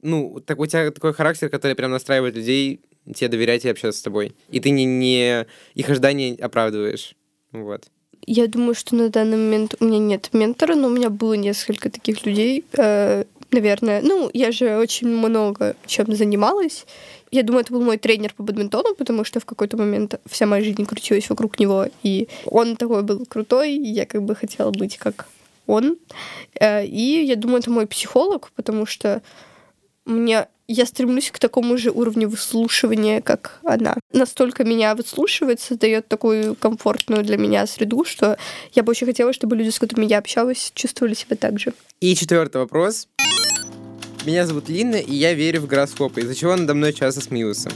ну, 0.00 0.38
так 0.38 0.60
у 0.60 0.66
тебя 0.66 0.88
такой 0.92 1.12
характер, 1.12 1.48
который 1.48 1.74
прям 1.74 1.90
настраивает 1.90 2.36
людей 2.36 2.82
тебе 3.16 3.26
доверять 3.26 3.64
и 3.64 3.68
общаться 3.68 3.98
с 3.98 4.02
тобой. 4.02 4.36
И 4.50 4.60
ты 4.60 4.70
не, 4.70 4.84
не 4.84 5.44
их 5.74 5.90
ожидания 5.90 6.36
оправдываешь. 6.36 7.16
Вот. 7.50 7.88
Я 8.26 8.46
думаю, 8.46 8.76
что 8.76 8.94
на 8.94 9.08
данный 9.08 9.38
момент 9.38 9.74
у 9.80 9.86
меня 9.86 9.98
нет 9.98 10.28
ментора, 10.32 10.76
но 10.76 10.86
у 10.86 10.90
меня 10.90 11.10
было 11.10 11.34
несколько 11.34 11.90
таких 11.90 12.24
людей, 12.24 12.64
э, 12.76 13.24
наверное. 13.52 14.02
Ну, 14.02 14.30
я 14.32 14.52
же 14.52 14.76
очень 14.76 15.08
много 15.08 15.76
чем 15.86 16.14
занималась. 16.14 16.86
Я 17.30 17.42
думаю, 17.42 17.62
это 17.62 17.72
был 17.72 17.82
мой 17.82 17.96
тренер 17.96 18.34
по 18.34 18.42
бадминтону, 18.42 18.94
потому 18.94 19.24
что 19.24 19.40
в 19.40 19.44
какой-то 19.44 19.76
момент 19.76 20.20
вся 20.28 20.46
моя 20.46 20.64
жизнь 20.64 20.84
крутилась 20.84 21.30
вокруг 21.30 21.60
него, 21.60 21.86
и 22.02 22.28
он 22.46 22.76
такой 22.76 23.02
был 23.02 23.24
крутой, 23.26 23.74
и 23.74 23.88
я 23.88 24.04
как 24.06 24.22
бы 24.22 24.34
хотела 24.34 24.70
быть 24.70 24.98
как 24.98 25.26
он. 25.66 25.96
Э, 26.58 26.84
И 26.84 27.24
я 27.24 27.36
думаю, 27.36 27.60
это 27.60 27.70
мой 27.70 27.86
психолог, 27.86 28.50
потому 28.56 28.86
что 28.86 29.22
мне 30.04 30.48
я 30.72 30.86
стремлюсь 30.86 31.32
к 31.32 31.38
такому 31.40 31.76
же 31.76 31.90
уровню 31.90 32.28
выслушивания, 32.28 33.20
как 33.20 33.58
она. 33.64 33.96
Настолько 34.12 34.62
меня 34.62 34.94
выслушивает, 34.94 35.60
создает 35.60 36.06
такую 36.06 36.54
комфортную 36.54 37.24
для 37.24 37.36
меня 37.36 37.66
среду, 37.66 38.04
что 38.04 38.36
я 38.72 38.84
бы 38.84 38.90
очень 38.90 39.08
хотела, 39.08 39.32
чтобы 39.32 39.56
люди, 39.56 39.70
с 39.70 39.80
которыми 39.80 40.06
я 40.06 40.18
общалась, 40.18 40.70
чувствовали 40.74 41.14
себя 41.14 41.36
так 41.36 41.58
же. 41.58 41.72
И 42.00 42.14
четвертый 42.14 42.58
вопрос. 42.58 43.08
Меня 44.26 44.46
зовут 44.46 44.68
Лина, 44.68 44.96
и 44.96 45.14
я 45.14 45.32
верю 45.32 45.62
в 45.62 45.66
гороскопы, 45.66 46.20
из-за 46.20 46.34
чего 46.34 46.54
надо 46.54 46.74
мной 46.74 46.92
часто 46.92 47.22
смеются. 47.22 47.70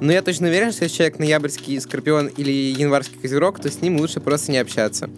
Но 0.00 0.10
я 0.12 0.22
точно 0.22 0.48
уверен, 0.48 0.72
что 0.72 0.84
если 0.84 0.96
человек 0.96 1.18
ноябрьский 1.18 1.78
скорпион 1.78 2.28
или 2.28 2.50
январский 2.50 3.18
козерог, 3.20 3.60
то 3.60 3.70
с 3.70 3.82
ним 3.82 3.98
лучше 3.98 4.18
просто 4.20 4.50
не 4.50 4.56
общаться. 4.56 5.10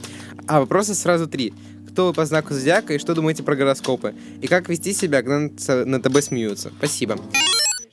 А 0.48 0.58
вопросы 0.58 0.96
сразу 0.96 1.28
три. 1.28 1.54
Кто 1.88 2.08
вы 2.08 2.12
по 2.12 2.26
знаку 2.26 2.52
зодиака 2.52 2.94
и 2.94 2.98
что 2.98 3.14
думаете 3.14 3.44
про 3.44 3.54
гороскопы? 3.54 4.14
И 4.40 4.48
как 4.48 4.68
вести 4.68 4.92
себя, 4.92 5.22
когда 5.22 5.50
над, 5.84 6.02
тобой 6.02 6.22
смеются? 6.22 6.72
Спасибо. 6.78 7.16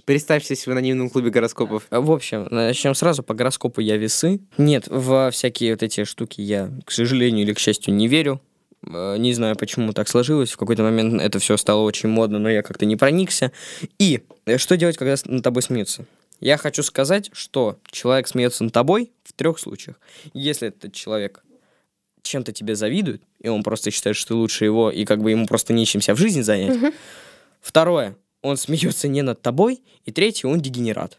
Вы 0.08 0.17
в 0.17 0.67
анонимном 0.71 1.12
клубе 1.12 1.30
гороскопов. 1.30 1.84
В 1.91 2.12
общем, 2.12 2.47
начнем 2.49 2.95
сразу 2.95 3.21
по 3.21 3.36
гороскопу 3.36 3.82
я 3.82 3.97
весы. 3.97 4.39
Нет, 4.58 4.86
во 4.88 5.30
всякие 5.30 5.73
вот 5.73 5.84
эти 5.84 6.06
штуки 6.06 6.41
я, 6.41 6.71
к 6.86 6.91
сожалению 6.91 7.45
или 7.45 7.54
к 7.54 7.60
счастью, 7.60 7.93
не 7.93 8.08
верю. 8.08 8.41
Э, 8.87 9.17
Не 9.17 9.33
знаю, 9.33 9.55
почему 9.55 9.93
так 9.93 10.07
сложилось. 10.07 10.51
В 10.51 10.57
какой-то 10.57 10.83
момент 10.83 11.21
это 11.21 11.39
все 11.39 11.57
стало 11.57 11.81
очень 11.81 12.09
модно, 12.09 12.39
но 12.39 12.49
я 12.49 12.61
как-то 12.61 12.85
не 12.85 12.95
проникся. 12.95 13.51
И 13.97 14.21
э, 14.45 14.57
что 14.57 14.77
делать, 14.77 14.97
когда 14.97 15.15
с- 15.17 15.25
над 15.25 15.43
тобой 15.43 15.61
смеются? 15.61 16.05
Я 16.39 16.57
хочу 16.57 16.83
сказать, 16.83 17.29
что 17.33 17.77
человек 17.91 18.27
смеется 18.27 18.63
над 18.63 18.71
тобой 18.73 19.11
в 19.23 19.33
трех 19.33 19.59
случаях. 19.59 19.99
Если 20.33 20.69
этот 20.69 20.93
человек 20.93 21.43
чем-то 22.21 22.51
тебе 22.53 22.75
завидует, 22.75 23.21
и 23.41 23.49
он 23.49 23.63
просто 23.63 23.91
считает, 23.91 24.15
что 24.15 24.29
ты 24.29 24.33
лучше 24.35 24.63
его, 24.65 24.89
и 24.91 25.03
как 25.05 25.21
бы 25.21 25.31
ему 25.31 25.47
просто 25.47 25.73
нечем 25.73 25.99
себя 26.01 26.15
в 26.15 26.17
жизни 26.19 26.41
занять. 26.41 26.75
Мгм. 26.77 26.93
Второе, 27.61 28.15
он 28.41 28.55
смеется 28.57 29.07
не 29.09 29.21
над 29.21 29.41
тобой. 29.41 29.81
И 30.05 30.11
третье, 30.11 30.47
он 30.47 30.61
дегенерат. 30.61 31.17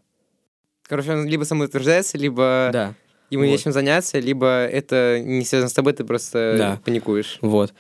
Короче, 0.85 1.13
он 1.13 1.27
либо 1.27 1.45
самоутверждается, 1.45 2.17
либо 2.19 2.71
Да. 2.73 2.95
Ему 3.31 3.45
вот. 3.45 3.51
нечем 3.51 3.73
заняться, 3.73 4.19
либо 4.19 4.47
это 4.47 5.21
не 5.25 5.45
связано 5.45 5.69
с 5.71 5.73
тобой, 5.73 5.93
ты 5.93 6.05
просто 6.05 6.55
Да. 6.59 6.81
паникуешь. 6.85 7.39
Вот. 7.41 7.73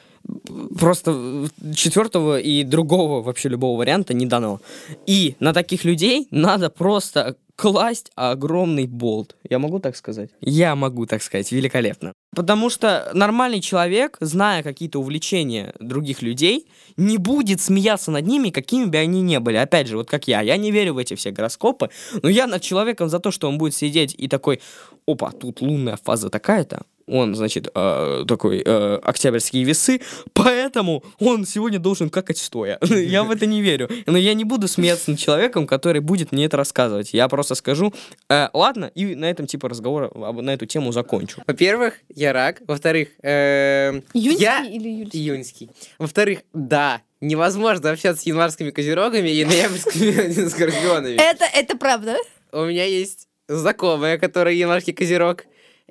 Просто 0.78 1.48
четвертого 1.74 2.38
и 2.38 2.62
другого 2.62 3.22
вообще 3.22 3.48
любого 3.48 3.78
варианта 3.78 4.14
не 4.14 4.26
дано. 4.26 4.60
И 5.06 5.34
на 5.40 5.52
таких 5.52 5.84
людей 5.84 6.28
надо 6.30 6.70
просто 6.70 7.36
класть 7.60 8.10
огромный 8.14 8.86
болт. 8.86 9.36
Я 9.50 9.58
могу 9.58 9.80
так 9.80 9.94
сказать? 9.94 10.30
Я 10.40 10.74
могу 10.74 11.04
так 11.04 11.22
сказать, 11.22 11.52
великолепно. 11.52 12.14
Потому 12.34 12.70
что 12.70 13.10
нормальный 13.12 13.60
человек, 13.60 14.16
зная 14.20 14.62
какие-то 14.62 14.98
увлечения 14.98 15.74
других 15.78 16.22
людей, 16.22 16.66
не 16.96 17.18
будет 17.18 17.60
смеяться 17.60 18.10
над 18.10 18.26
ними, 18.26 18.48
какими 18.48 18.86
бы 18.86 18.96
они 18.96 19.20
ни 19.20 19.36
были. 19.36 19.56
Опять 19.56 19.88
же, 19.88 19.98
вот 19.98 20.08
как 20.08 20.26
я, 20.26 20.40
я 20.40 20.56
не 20.56 20.70
верю 20.70 20.94
в 20.94 20.98
эти 20.98 21.14
все 21.16 21.32
гороскопы, 21.32 21.90
но 22.22 22.30
я 22.30 22.46
над 22.46 22.62
человеком 22.62 23.10
за 23.10 23.18
то, 23.18 23.30
что 23.30 23.46
он 23.46 23.58
будет 23.58 23.74
сидеть 23.74 24.14
и 24.16 24.26
такой, 24.26 24.62
опа, 25.06 25.30
тут 25.30 25.60
лунная 25.60 25.98
фаза 26.02 26.30
такая-то, 26.30 26.84
он, 27.06 27.34
значит, 27.34 27.68
э, 27.74 28.24
такой 28.26 28.62
э, 28.64 28.98
октябрьские 29.02 29.64
весы, 29.64 30.00
поэтому 30.32 31.04
он 31.18 31.44
сегодня 31.44 31.78
должен 31.78 32.10
какать 32.10 32.38
стоя. 32.38 32.78
я 32.82 33.24
в 33.24 33.30
это 33.30 33.46
не 33.46 33.62
верю. 33.62 33.88
Но 34.06 34.18
я 34.18 34.34
не 34.34 34.44
буду 34.44 34.68
смеяться 34.68 35.10
над 35.10 35.20
человеком, 35.20 35.66
который 35.66 36.00
будет 36.00 36.32
мне 36.32 36.46
это 36.46 36.56
рассказывать. 36.56 37.12
Я 37.12 37.28
просто 37.28 37.54
скажу, 37.54 37.92
э, 38.28 38.48
ладно, 38.52 38.90
и 38.94 39.14
на 39.14 39.26
этом 39.30 39.46
типа 39.46 39.68
разговора 39.68 40.10
на 40.14 40.50
эту 40.50 40.66
тему 40.66 40.92
закончу. 40.92 41.42
Во-первых, 41.46 41.94
я 42.14 42.32
рак. 42.32 42.62
Во-вторых, 42.66 43.08
э, 43.22 44.00
Июньский 44.14 44.44
я... 44.44 44.64
или 44.64 44.88
июльский? 44.88 45.20
Июньский. 45.20 45.70
Во-вторых, 45.98 46.40
да, 46.52 47.02
невозможно 47.20 47.90
общаться 47.90 48.22
с 48.22 48.26
январскими 48.26 48.70
козерогами 48.70 49.28
и 49.28 49.44
ноябрьскими 49.44 50.48
скорпионами. 50.48 51.14
Это, 51.14 51.44
это 51.44 51.76
правда. 51.76 52.16
У 52.52 52.64
меня 52.64 52.84
есть 52.84 53.28
знакомая, 53.48 54.18
которая 54.18 54.54
январский 54.54 54.92
козерог. 54.92 55.44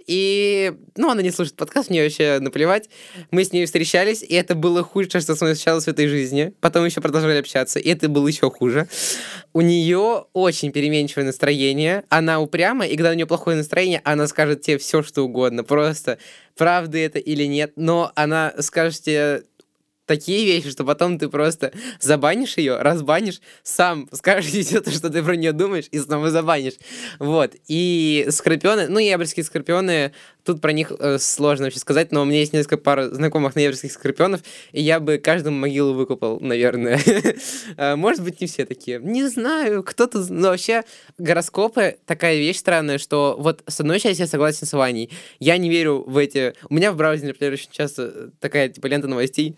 И, 0.09 0.73
ну, 0.97 1.11
она 1.11 1.21
не 1.21 1.29
слушает 1.29 1.55
подкаст, 1.55 1.91
мне 1.91 2.01
вообще 2.01 2.39
наплевать. 2.39 2.89
Мы 3.29 3.43
с 3.43 3.53
ней 3.53 3.63
встречались, 3.67 4.23
и 4.23 4.33
это 4.33 4.55
было 4.55 4.81
худшее, 4.81 5.21
что 5.21 5.35
со 5.35 5.45
мной 5.45 5.55
случалось 5.55 5.85
в 5.85 5.87
этой 5.87 6.07
жизни. 6.07 6.51
Потом 6.61 6.83
еще 6.83 6.99
продолжали 6.99 7.37
общаться, 7.37 7.77
и 7.77 7.89
это 7.89 8.09
было 8.09 8.27
еще 8.27 8.49
хуже. 8.49 8.87
У 9.53 9.61
нее 9.61 10.25
очень 10.33 10.71
переменчивое 10.71 11.25
настроение. 11.25 12.05
Она 12.09 12.39
упряма, 12.39 12.87
и 12.87 12.95
когда 12.95 13.11
у 13.11 13.13
нее 13.13 13.27
плохое 13.27 13.55
настроение, 13.55 14.01
она 14.03 14.25
скажет 14.25 14.61
тебе 14.61 14.79
все, 14.79 15.03
что 15.03 15.21
угодно. 15.21 15.63
Просто 15.63 16.17
правда 16.57 16.97
это 16.97 17.19
или 17.19 17.43
нет. 17.43 17.73
Но 17.75 18.11
она 18.15 18.55
скажет 18.61 19.03
тебе 19.03 19.43
такие 20.09 20.43
вещи, 20.43 20.71
что 20.71 20.83
потом 20.83 21.19
ты 21.19 21.29
просто 21.29 21.71
забанишь 21.99 22.57
ее, 22.57 22.81
разбанишь, 22.81 23.41
сам 23.61 24.09
скажешь 24.11 24.51
все 24.65 24.81
то, 24.81 24.89
что 24.89 25.11
ты 25.11 25.21
про 25.21 25.35
нее 25.35 25.51
думаешь, 25.51 25.85
и 25.91 25.99
снова 25.99 26.31
забанишь. 26.31 26.73
Вот. 27.19 27.51
И 27.67 28.25
скорпионы, 28.31 28.87
ну, 28.87 28.97
ябрьские 28.97 29.43
скорпионы, 29.43 30.11
тут 30.43 30.61
про 30.61 30.71
них 30.71 30.91
э, 30.97 31.19
сложно 31.19 31.65
вообще 31.65 31.79
сказать, 31.79 32.11
но 32.11 32.23
у 32.23 32.25
меня 32.25 32.39
есть 32.39 32.53
несколько 32.53 32.77
пар 32.77 33.13
знакомых 33.13 33.53
ноябрьских 33.53 33.91
скорпионов, 33.91 34.41
и 34.71 34.81
я 34.81 34.99
бы 34.99 35.19
каждому 35.19 35.59
могилу 35.59 35.93
выкупал, 35.93 36.39
наверное. 36.39 36.99
Э, 37.77 37.95
может 37.95 38.23
быть, 38.23 38.41
не 38.41 38.47
все 38.47 38.65
такие. 38.65 38.99
Не 38.99 39.27
знаю, 39.27 39.83
кто-то... 39.83 40.25
Но 40.29 40.49
вообще, 40.49 40.83
гороскопы 41.19 41.97
такая 42.07 42.37
вещь 42.37 42.57
странная, 42.57 42.97
что 42.97 43.35
вот 43.37 43.61
с 43.67 43.79
одной 43.79 43.99
части 43.99 44.21
я 44.21 44.27
согласен 44.27 44.65
с 44.65 44.73
Ваней. 44.73 45.11
Я 45.39 45.57
не 45.57 45.69
верю 45.69 46.03
в 46.07 46.17
эти... 46.17 46.55
У 46.67 46.73
меня 46.73 46.91
в 46.91 46.95
браузере, 46.95 47.27
например, 47.27 47.53
очень 47.53 47.69
часто 47.71 48.31
такая, 48.39 48.69
типа, 48.69 48.87
лента 48.87 49.07
новостей. 49.07 49.55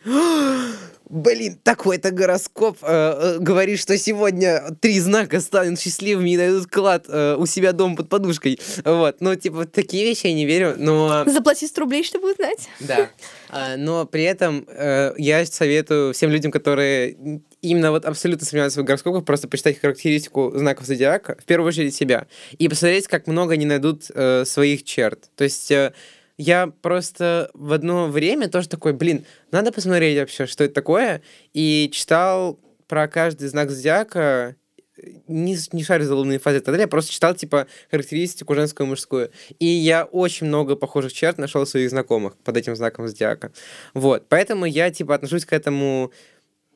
Блин, 1.11 1.59
такой-то 1.61 2.11
гороскоп 2.11 2.77
э, 2.83 2.85
э, 2.87 3.39
говорит, 3.39 3.79
что 3.79 3.97
сегодня 3.97 4.63
три 4.79 4.97
знака 4.97 5.41
станут 5.41 5.77
счастливыми 5.77 6.29
и 6.29 6.37
найдут 6.37 6.67
клад 6.67 7.03
э, 7.09 7.35
у 7.37 7.45
себя 7.45 7.73
дома 7.73 7.97
под 7.97 8.07
подушкой. 8.07 8.57
Вот, 8.85 9.17
ну, 9.19 9.35
типа, 9.35 9.65
такие 9.65 10.05
вещи 10.05 10.27
я 10.27 10.33
не 10.33 10.45
верю, 10.45 10.75
но... 10.77 11.25
Заплати 11.27 11.67
100 11.67 11.81
рублей, 11.81 12.05
чтобы 12.05 12.31
узнать. 12.31 12.69
Да. 12.79 13.09
А, 13.49 13.75
но 13.75 14.05
при 14.05 14.23
этом 14.23 14.65
э, 14.69 15.13
я 15.17 15.45
советую 15.45 16.13
всем 16.13 16.31
людям, 16.31 16.49
которые 16.49 17.41
именно 17.61 17.91
вот 17.91 18.05
абсолютно 18.05 18.45
сомневаются 18.45 18.79
в 18.79 18.85
гороскопах, 18.85 19.25
просто 19.25 19.49
почитать 19.49 19.81
характеристику 19.81 20.53
знаков 20.55 20.85
зодиака, 20.85 21.35
в 21.41 21.43
первую 21.43 21.67
очередь 21.67 21.93
себя, 21.93 22.27
и 22.57 22.69
посмотреть, 22.69 23.07
как 23.07 23.27
много 23.27 23.55
они 23.55 23.65
найдут 23.65 24.05
э, 24.13 24.45
своих 24.45 24.85
черт. 24.85 25.29
То 25.35 25.43
есть... 25.43 25.71
Э, 25.71 25.91
я 26.37 26.67
просто 26.67 27.49
в 27.53 27.73
одно 27.73 28.07
время 28.07 28.49
тоже 28.49 28.69
такой, 28.69 28.93
блин, 28.93 29.25
надо 29.51 29.71
посмотреть 29.71 30.17
вообще, 30.17 30.45
что 30.45 30.63
это 30.63 30.73
такое, 30.73 31.21
и 31.53 31.89
читал 31.93 32.59
про 32.87 33.07
каждый 33.07 33.47
знак 33.47 33.71
зодиака, 33.71 34.55
не, 35.27 35.57
не 35.71 35.83
шарю 35.83 36.05
за 36.05 36.15
лунные 36.15 36.39
фазы 36.39 36.57
и 36.57 36.59
так 36.59 36.73
далее, 36.73 36.83
я 36.83 36.87
просто 36.87 37.11
читал, 37.11 37.33
типа, 37.33 37.67
характеристику 37.89 38.53
женскую 38.53 38.87
и 38.87 38.89
мужскую. 38.89 39.31
И 39.59 39.65
я 39.65 40.05
очень 40.05 40.47
много 40.47 40.75
похожих 40.75 41.13
черт 41.13 41.37
нашел 41.37 41.65
своих 41.65 41.89
знакомых 41.89 42.35
под 42.37 42.57
этим 42.57 42.75
знаком 42.75 43.07
зодиака. 43.07 43.51
Вот, 43.93 44.25
поэтому 44.29 44.65
я, 44.65 44.91
типа, 44.91 45.15
отношусь 45.15 45.45
к 45.45 45.53
этому 45.53 46.11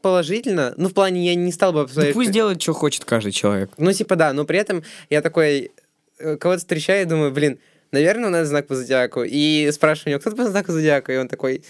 положительно. 0.01 0.73
Ну, 0.77 0.89
в 0.89 0.93
плане, 0.93 1.25
я 1.25 1.35
не 1.35 1.51
стал 1.51 1.73
бы 1.73 1.81
обсуждать... 1.81 2.09
Да 2.09 2.13
пусть 2.13 2.31
делает, 2.31 2.61
что 2.61 2.73
хочет 2.73 3.05
каждый 3.05 3.31
человек. 3.31 3.71
Ну, 3.77 3.91
типа, 3.91 4.15
да, 4.15 4.33
но 4.33 4.45
при 4.45 4.59
этом 4.59 4.83
я 5.09 5.21
такой 5.21 5.71
э, 6.19 6.37
кого-то 6.37 6.59
встречаю 6.59 7.01
и 7.01 7.09
думаю, 7.09 7.31
блин, 7.31 7.59
наверное, 7.91 8.29
у 8.29 8.31
нас 8.31 8.47
знак 8.47 8.67
по 8.67 8.75
зодиаку. 8.75 9.23
И 9.23 9.69
спрашиваю 9.71 10.07
у 10.07 10.09
него, 10.11 10.19
кто 10.19 10.31
по 10.31 10.49
знаку 10.49 10.71
зодиака? 10.71 11.13
И 11.13 11.17
он 11.17 11.27
такой... 11.27 11.63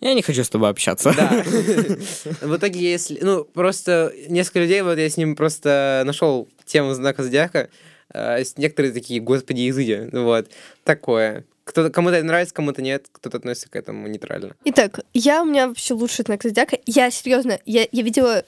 Я 0.00 0.14
не 0.14 0.22
хочу 0.22 0.44
с 0.44 0.48
тобой 0.48 0.70
общаться. 0.70 1.12
Да. 1.16 1.44
В 2.46 2.56
итоге, 2.56 2.92
если... 2.92 3.18
Ну, 3.20 3.44
просто 3.44 4.12
несколько 4.28 4.60
людей, 4.60 4.82
вот 4.82 4.98
я 4.98 5.08
с 5.08 5.16
ним 5.16 5.34
просто 5.34 6.02
нашел 6.06 6.48
тему 6.64 6.94
знака 6.94 7.22
зодиака. 7.22 7.68
А, 8.12 8.40
некоторые 8.56 8.92
такие, 8.92 9.20
господи, 9.20 9.68
изыди. 9.68 10.08
Вот. 10.12 10.48
Такое. 10.84 11.44
Кому-то 11.64 12.16
это 12.16 12.26
нравится, 12.26 12.54
кому-то 12.54 12.82
нет, 12.82 13.06
кто-то 13.10 13.38
относится 13.38 13.70
к 13.70 13.76
этому 13.76 14.06
нейтрально. 14.06 14.54
Итак, 14.66 15.00
я 15.14 15.42
у 15.42 15.46
меня 15.46 15.68
вообще 15.68 15.94
лучший 15.94 16.24
знак 16.24 16.42
зодиака. 16.42 16.78
Я 16.84 17.10
серьезно, 17.10 17.58
я, 17.64 17.86
я 17.90 18.02
видела 18.02 18.44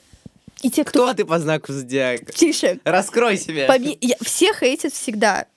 и 0.61 0.69
те, 0.69 0.83
кто... 0.83 1.07
Кто 1.07 1.15
ты 1.15 1.25
по 1.25 1.39
знаку 1.39 1.73
зодиака? 1.73 2.31
Тише. 2.31 2.79
Раскрой 2.83 3.37
себя. 3.37 3.67
Поми... 3.67 3.97
Я... 4.01 4.15
Всех 4.21 4.59
хейтят 4.59 4.93
всегда 4.93 5.47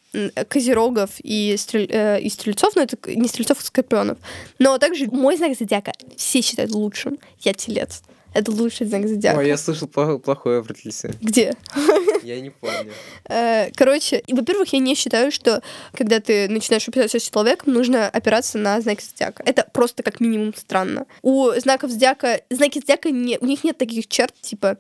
козерогов 0.49 1.11
и, 1.18 1.55
стрель, 1.57 1.88
э, 1.90 2.20
и 2.20 2.29
стрельцов, 2.29 2.75
но 2.77 2.83
это 2.83 2.96
не 3.07 3.29
стрельцов, 3.29 3.59
а 3.61 3.62
скорпионов. 3.62 4.18
Но 4.59 4.79
также 4.79 5.07
мой 5.07 5.37
знак 5.37 5.57
зодиака 5.57 5.92
все 6.16 6.40
считают 6.42 6.73
лучшим. 6.73 7.18
Я 7.40 7.55
телец. 7.55 8.03
Это 8.33 8.53
лучший 8.53 8.87
знак 8.87 9.09
зодиака. 9.09 9.38
Ой, 9.38 9.49
я 9.49 9.57
слышал 9.57 9.88
плохое 9.88 10.62
про 10.62 10.75
тельцы. 10.75 11.12
Где? 11.20 11.55
Я 12.23 12.40
не 12.40 12.51
помню. 12.51 12.92
Э, 13.29 13.70
короче, 13.75 14.23
во-первых, 14.29 14.75
я 14.75 14.79
не 14.79 14.94
считаю, 14.94 15.33
что 15.33 15.62
когда 15.94 16.20
ты 16.20 16.49
начинаешь 16.49 16.87
общаться 16.87 17.18
с 17.18 17.23
человеком, 17.23 17.73
нужно 17.73 18.09
опираться 18.09 18.59
на 18.59 18.79
знаки 18.83 19.03
зодиака. 19.03 19.42
Это 19.46 19.66
просто 19.73 20.03
как 20.03 20.20
минимум 20.20 20.55
странно. 20.55 21.07
У 21.23 21.51
знаков 21.59 21.90
зодиака, 21.90 22.42
знаки 22.51 22.79
зодиака, 22.79 23.11
не, 23.11 23.38
у 23.38 23.46
них 23.46 23.64
нет 23.64 23.79
таких 23.79 24.07
черт, 24.07 24.35
типа 24.42 24.77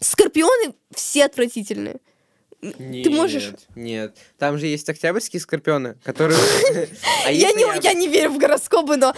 Скорпионы 0.00 0.74
все 0.94 1.26
отвратительные. 1.26 2.00
Нет, 2.62 3.04
ты 3.04 3.10
можешь... 3.10 3.52
Нет, 3.74 4.16
там 4.38 4.58
же 4.58 4.66
есть 4.66 4.88
октябрьские 4.88 5.40
скорпионы, 5.40 5.96
которые... 6.04 6.38
А 7.26 7.32
я, 7.32 7.52
не, 7.52 7.62
я 7.82 8.10
верю 8.10 8.30
в 8.30 8.38
гороскопы, 8.38 8.96
но... 8.96 9.14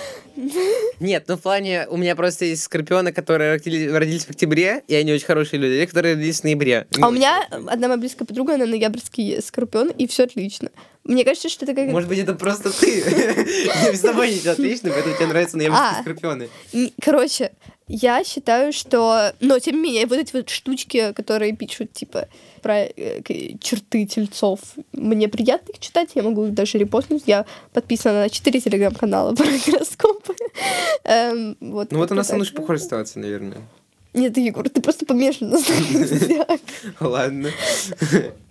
Нет, 1.01 1.25
ну 1.29 1.37
в 1.37 1.41
плане, 1.41 1.87
у 1.89 1.97
меня 1.97 2.15
просто 2.15 2.45
есть 2.45 2.63
скорпионы, 2.63 3.13
которые 3.13 3.53
родились 3.53 4.25
в 4.25 4.31
октябре, 4.31 4.83
и 4.87 4.95
они 4.95 5.13
очень 5.13 5.27
хорошие 5.27 5.61
люди, 5.61 5.85
которые 5.87 6.15
родились 6.15 6.41
в 6.41 6.45
ноябре. 6.45 6.87
А 7.01 7.09
у 7.09 7.11
меня 7.11 7.47
одна 7.51 7.89
моя 7.89 7.97
близкая 7.97 8.27
подруга, 8.27 8.55
она 8.55 8.67
ноябрьский 8.67 9.43
скорпион, 9.43 9.91
и 9.91 10.07
все 10.07 10.25
отлично. 10.25 10.71
Мне 11.05 11.25
кажется, 11.25 11.49
что 11.49 11.65
это 11.65 11.75
как... 11.75 11.89
Может 11.89 12.09
быть, 12.09 12.21
это 12.21 12.35
просто 12.35 12.71
ты. 12.71 13.01
С 13.93 14.01
тобой 14.01 14.31
не 14.31 14.49
отлично, 14.49 14.91
поэтому 14.91 15.17
тебе 15.17 15.27
нравятся 15.27 15.57
ноябрьские 15.57 15.99
а, 15.99 16.03
скорпионы. 16.03 16.49
Короче, 17.01 17.53
я 17.95 18.25
считаю, 18.25 18.73
что... 18.73 19.35
Но, 19.41 19.59
тем 19.59 19.77
не 19.77 19.83
менее, 19.83 20.07
вот 20.07 20.19
эти 20.19 20.35
вот 20.35 20.49
штучки, 20.49 21.13
которые 21.13 21.55
пишут, 21.55 21.93
типа, 21.93 22.27
про 22.63 22.85
э, 22.85 23.21
черты 23.61 24.07
тельцов, 24.07 24.61
мне 24.93 25.29
приятно 25.29 25.73
их 25.73 25.79
читать, 25.79 26.13
я 26.15 26.23
могу 26.23 26.47
их 26.47 26.55
даже 26.55 26.79
репостнуть. 26.79 27.25
Я 27.27 27.45
подписана 27.75 28.21
на 28.23 28.31
четыре 28.31 28.61
телеграм-канала 28.61 29.35
про 29.37 29.45
гороскопы. 29.45 30.35
эм, 31.05 31.57
вот, 31.61 31.93
ну 31.93 31.99
вот 31.99 32.11
у 32.11 32.15
нас 32.15 32.33
мной 32.33 32.47
похожая 32.47 32.83
ситуация, 32.83 33.21
наверное. 33.21 33.59
Нет, 34.15 34.39
Егор, 34.39 34.67
ты 34.69 34.81
просто 34.81 35.05
помешан 35.05 35.51
на 35.51 35.59
Ладно. 37.01 37.51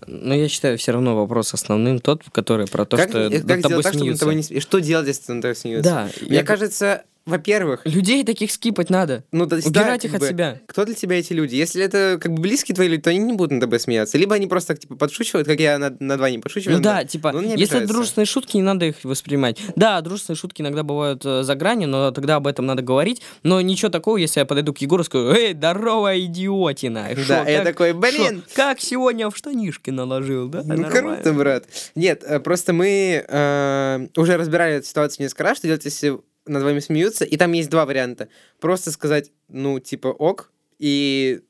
Но 0.05 0.35
я 0.35 0.49
считаю, 0.49 0.77
все 0.77 0.91
равно 0.91 1.15
вопрос 1.15 1.53
основным 1.53 1.99
тот, 1.99 2.23
который 2.31 2.67
про 2.67 2.85
то, 2.85 2.97
что 2.97 3.29
над 3.29 3.61
тобой 3.63 3.83
смеются. 3.83 4.59
Что 4.59 4.79
делать, 4.79 5.07
если 5.07 5.33
над 5.33 5.41
тобой 5.41 5.55
смеются? 5.55 5.91
Да. 5.91 6.09
Мне 6.27 6.43
кажется, 6.43 7.03
во-первых... 7.25 7.81
Людей 7.85 8.23
таких 8.23 8.51
скипать 8.51 8.89
надо. 8.89 9.23
Ну, 9.31 9.45
то 9.47 9.55
есть, 9.55 9.67
Убирать 9.67 10.01
да, 10.01 10.07
их 10.07 10.13
от 10.15 10.21
бы, 10.21 10.27
себя. 10.27 10.61
Кто 10.65 10.85
для 10.85 10.95
тебя 10.95 11.19
эти 11.19 11.33
люди? 11.33 11.55
Если 11.55 11.83
это 11.83 12.17
как 12.19 12.33
бы 12.33 12.41
близкие 12.41 12.75
твои 12.75 12.87
люди, 12.87 13.03
то 13.03 13.09
они 13.11 13.19
не 13.19 13.33
будут 13.33 13.51
над 13.51 13.61
тобой 13.61 13.79
смеяться. 13.79 14.17
Либо 14.17 14.35
они 14.35 14.47
просто 14.47 14.73
так, 14.73 14.79
типа, 14.79 14.95
подшучивают, 14.95 15.47
как 15.47 15.59
я 15.59 15.77
над, 15.77 16.01
над 16.01 16.19
вами 16.19 16.37
подшучиваю. 16.37 16.77
Ну 16.77 16.83
да, 16.83 17.03
типа, 17.03 17.31
ну, 17.31 17.41
если 17.41 17.77
это 17.77 17.87
дружественные 17.87 18.25
шутки, 18.25 18.57
не 18.57 18.63
надо 18.63 18.85
их 18.85 18.95
воспринимать. 19.03 19.59
Да, 19.75 20.01
дружественные 20.01 20.37
шутки 20.37 20.61
иногда 20.61 20.83
бывают 20.83 21.23
э, 21.25 21.43
за 21.43 21.55
гранью, 21.55 21.89
но 21.89 22.11
тогда 22.11 22.37
об 22.37 22.47
этом 22.47 22.65
надо 22.65 22.81
говорить. 22.81 23.21
Но 23.43 23.61
ничего 23.61 23.89
такого, 23.89 24.17
если 24.17 24.39
я 24.39 24.45
подойду 24.45 24.73
к 24.73 24.79
Егору 24.79 25.03
и 25.03 25.05
скажу, 25.05 25.31
эй, 25.31 25.53
здорово, 25.53 26.19
идиотина. 26.19 27.09
Да, 27.27 27.43
шо, 27.45 27.49
я 27.49 27.57
как, 27.57 27.65
такой, 27.65 27.93
блин. 27.93 28.43
Шо, 28.47 28.55
как 28.55 28.79
сегодня 28.79 29.29
в 29.29 29.37
штанишки 29.37 29.91
наложил, 29.91 30.49
да? 30.49 30.63
Ну, 30.63 30.75
Нормально. 30.75 31.17
круто, 31.17 31.33
брат. 31.33 31.65
Нет, 31.95 32.23
э, 32.25 32.39
просто 32.39 32.73
мы 32.73 33.23
э, 33.27 34.07
уже 34.17 34.37
разбирали 34.37 34.75
эту 34.75 34.87
ситуацию 34.87 35.25
несколько 35.25 35.43
раз, 35.43 35.57
что 35.57 35.67
делать, 35.67 35.85
если 35.85 36.17
над 36.45 36.63
вами 36.63 36.79
смеются, 36.79 37.25
и 37.25 37.37
там 37.37 37.51
есть 37.53 37.69
два 37.69 37.85
варианта. 37.85 38.29
Просто 38.59 38.91
сказать, 38.91 39.31
ну, 39.47 39.79
типа, 39.79 40.07
ок, 40.07 40.51
и 40.79 41.41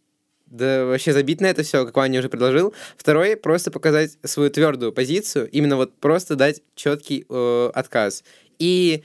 да 0.47 0.85
вообще 0.85 1.13
забить 1.13 1.39
на 1.39 1.45
это 1.45 1.63
все, 1.63 1.85
как 1.85 1.95
Ваня 1.95 2.19
уже 2.19 2.29
предложил. 2.29 2.73
Второй, 2.97 3.37
просто 3.37 3.71
показать 3.71 4.17
свою 4.23 4.49
твердую 4.49 4.91
позицию, 4.91 5.49
именно 5.49 5.77
вот 5.77 5.97
просто 5.97 6.35
дать 6.35 6.61
четкий 6.75 7.25
э, 7.29 7.71
отказ. 7.73 8.23
И 8.59 9.03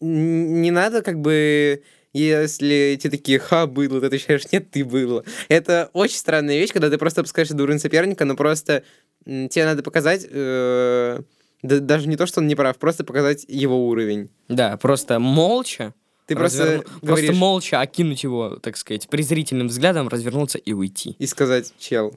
не 0.00 0.70
надо 0.70 1.00
как 1.00 1.18
бы 1.18 1.82
если 2.12 2.98
те 3.00 3.10
такие, 3.10 3.38
ха, 3.38 3.66
было, 3.66 4.00
ты 4.00 4.06
отвечаешь, 4.06 4.50
нет, 4.50 4.70
ты 4.70 4.84
было. 4.84 5.22
Это 5.48 5.90
очень 5.92 6.16
странная 6.16 6.56
вещь, 6.56 6.72
когда 6.72 6.88
ты 6.88 6.96
просто 6.96 7.20
опускаешься 7.20 7.54
до 7.54 7.78
соперника, 7.78 8.24
но 8.24 8.36
просто 8.36 8.84
тебе 9.26 9.66
надо 9.66 9.82
показать, 9.82 10.26
э, 10.30 11.20
да- 11.66 11.80
даже 11.80 12.08
не 12.08 12.16
то, 12.16 12.26
что 12.26 12.40
он 12.40 12.46
не 12.46 12.54
прав, 12.54 12.76
просто 12.78 13.04
показать 13.04 13.44
его 13.48 13.88
уровень. 13.88 14.28
Да, 14.48 14.76
просто 14.76 15.18
молча. 15.18 15.92
Ты 16.26 16.34
просто 16.34 16.62
разверну- 16.64 16.84
говоришь 17.02 17.26
просто 17.28 17.32
молча 17.34 17.80
окинуть 17.80 18.24
его, 18.24 18.56
так 18.60 18.76
сказать, 18.76 19.08
презрительным 19.08 19.68
взглядом, 19.68 20.08
развернуться 20.08 20.58
и 20.58 20.72
уйти. 20.72 21.14
и 21.20 21.26
сказать, 21.26 21.72
чел, 21.78 22.16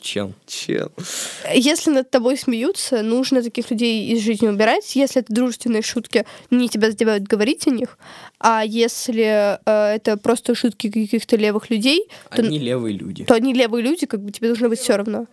Чел. 0.00 0.32
чел. 0.46 0.92
Если 1.52 1.90
над 1.90 2.08
тобой 2.08 2.36
смеются, 2.38 3.02
нужно 3.02 3.42
таких 3.42 3.68
людей 3.72 4.12
из 4.12 4.22
жизни 4.22 4.46
убирать. 4.46 4.94
Если 4.94 5.22
это 5.22 5.32
дружественные 5.34 5.82
шутки, 5.82 6.24
не 6.52 6.68
тебя 6.68 6.92
задевают 6.92 7.24
говорить 7.24 7.66
о 7.66 7.70
них. 7.70 7.98
А 8.38 8.62
если 8.64 9.58
э, 9.66 9.94
это 9.96 10.16
просто 10.18 10.54
шутки 10.54 10.88
каких-то 10.88 11.34
левых 11.36 11.68
людей, 11.68 12.08
то, 12.30 12.42
Они 12.42 12.60
левые 12.60 12.96
люди. 12.96 13.24
то 13.24 13.34
они 13.34 13.54
левые 13.54 13.82
люди, 13.82 14.06
как 14.06 14.22
бы 14.22 14.30
тебе 14.30 14.46
должно 14.50 14.68
быть 14.68 14.78
все 14.78 14.96
равно. 14.96 15.26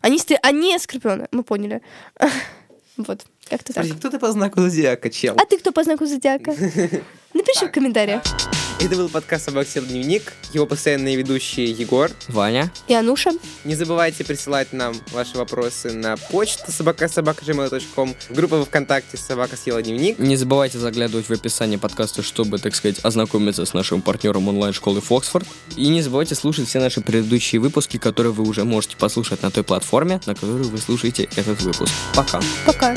Они, 0.00 0.18
стр- 0.18 0.40
они 0.42 0.76
скорпионы, 0.80 1.28
мы 1.30 1.44
поняли. 1.44 1.80
Вот, 2.96 3.26
как-то 3.48 3.72
так. 3.72 3.82
Подожди, 3.82 3.98
кто 3.98 4.10
ты 4.10 4.18
по 4.18 4.32
знаку 4.32 4.60
зодиака, 4.60 5.10
чел? 5.10 5.34
А 5.38 5.44
ты 5.46 5.58
кто 5.58 5.72
по 5.72 5.84
знаку 5.84 6.06
зодиака? 6.06 6.52
Напиши 7.34 7.66
в 7.66 7.72
комментариях. 7.72 8.22
Это 8.84 8.96
был 8.96 9.08
подкаст 9.08 9.44
«Собак 9.44 9.68
Сел 9.68 9.84
Дневник», 9.84 10.32
его 10.52 10.66
постоянные 10.66 11.14
ведущие 11.14 11.70
Егор. 11.70 12.10
Ваня. 12.26 12.72
И 12.88 12.94
Ануша. 12.94 13.30
Не 13.64 13.76
забывайте 13.76 14.24
присылать 14.24 14.72
нам 14.72 14.94
ваши 15.12 15.36
вопросы 15.36 15.92
на 15.92 16.16
почту 16.16 16.72
собака.собака.gmail.com, 16.72 18.16
группа 18.30 18.64
Вконтакте 18.64 19.16
«Собака 19.16 19.56
съела 19.56 19.80
дневник». 19.82 20.18
Не 20.18 20.34
забывайте 20.34 20.78
заглядывать 20.78 21.28
в 21.28 21.32
описание 21.32 21.78
подкаста, 21.78 22.22
чтобы, 22.22 22.58
так 22.58 22.74
сказать, 22.74 22.98
ознакомиться 23.04 23.64
с 23.64 23.72
нашим 23.72 24.02
партнером 24.02 24.48
онлайн-школы 24.48 25.00
Фоксфорд. 25.00 25.46
И 25.76 25.86
не 25.86 26.02
забывайте 26.02 26.34
слушать 26.34 26.68
все 26.68 26.80
наши 26.80 27.00
предыдущие 27.02 27.60
выпуски, 27.60 27.98
которые 27.98 28.32
вы 28.32 28.42
уже 28.42 28.64
можете 28.64 28.96
послушать 28.96 29.42
на 29.42 29.52
той 29.52 29.62
платформе, 29.62 30.20
на 30.26 30.34
которой 30.34 30.64
вы 30.64 30.78
слушаете 30.78 31.28
этот 31.36 31.62
выпуск. 31.62 31.92
Пока. 32.16 32.40
Пока. 32.66 32.96